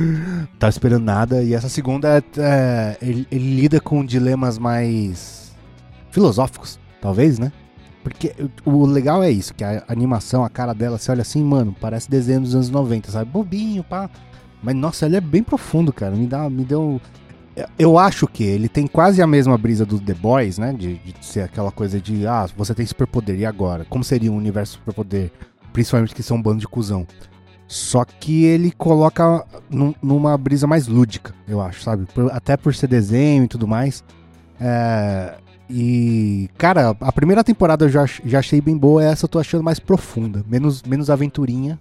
[0.58, 1.44] Tava esperando nada.
[1.44, 5.54] E essa segunda, é, ele, ele lida com dilemas mais
[6.10, 7.52] filosóficos, talvez, né?
[8.08, 8.34] Porque
[8.64, 12.10] o legal é isso, que a animação, a cara dela, você olha assim, mano, parece
[12.10, 13.30] desenho dos anos 90, sabe?
[13.30, 14.10] Bobinho, pá.
[14.64, 16.16] Mas, nossa, ele é bem profundo, cara.
[16.16, 17.02] Me, dá, me deu.
[17.78, 20.72] Eu acho que ele tem quase a mesma brisa do The Boys, né?
[20.74, 23.86] De, de ser aquela coisa de, ah, você tem superpoder, e agora?
[23.90, 25.32] Como seria um universo superpoder?
[25.74, 27.06] Principalmente que são um bando de cuzão.
[27.68, 32.06] Só que ele coloca num- numa brisa mais lúdica, eu acho, sabe?
[32.14, 34.04] Por- até por ser desenho e tudo mais.
[34.62, 35.36] É,
[35.70, 39.64] e, cara, a primeira temporada eu já, já achei bem boa, essa eu tô achando
[39.64, 41.80] mais profunda, menos, menos aventurinha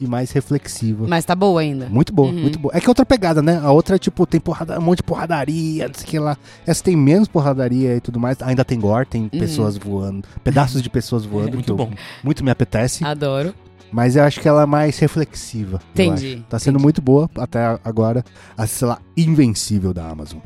[0.00, 1.06] e mais reflexiva.
[1.08, 1.86] Mas tá boa ainda.
[1.88, 2.40] Muito boa, Uhum.
[2.40, 2.72] muito boa.
[2.76, 3.60] É que é outra pegada, né?
[3.62, 6.36] A outra, tipo, tem porrada, um monte de porradaria, não sei o que lá.
[6.66, 8.40] Essa tem menos porradaria e tudo mais.
[8.42, 11.54] Ainda tem gore, tem pessoas voando, pedaços de pessoas voando.
[11.54, 11.90] Muito que eu- bom.
[12.22, 13.04] muito me apetece.
[13.04, 13.52] Adoro.
[13.90, 15.80] Mas eu acho que ela é mais reflexiva.
[15.94, 16.44] Entendi.
[16.48, 18.22] Tá sendo muito boa até agora.
[18.56, 20.38] A, sei lá, Invencível da Amazon.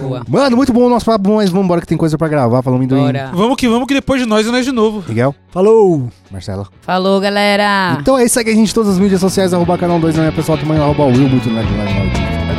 [0.00, 0.22] Boa.
[0.28, 2.62] Mano, muito bom o nosso papo, mas vambora que tem coisa pra gravar.
[2.62, 3.30] Falando em Bora.
[3.32, 5.04] Vamos que vamos, que depois de nós é nós de novo.
[5.08, 6.08] Miguel, Falou!
[6.30, 6.66] Marcela.
[6.82, 7.98] Falou, galera.
[8.00, 10.22] Então é isso, segue a gente em todas as mídias sociais, arroba canal 2 na
[10.22, 12.57] minha pessoal, também arroba Will, muito nerd, nerd.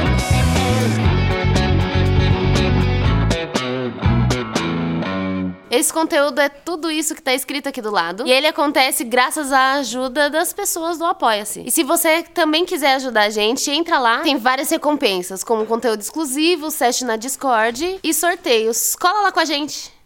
[5.71, 8.25] Esse conteúdo é tudo isso que tá escrito aqui do lado.
[8.25, 11.63] E ele acontece graças à ajuda das pessoas do Apoia-se.
[11.65, 14.19] E se você também quiser ajudar a gente, entra lá.
[14.21, 18.95] Tem várias recompensas, como conteúdo exclusivo, session na Discord e sorteios.
[18.95, 19.91] Cola lá com a gente.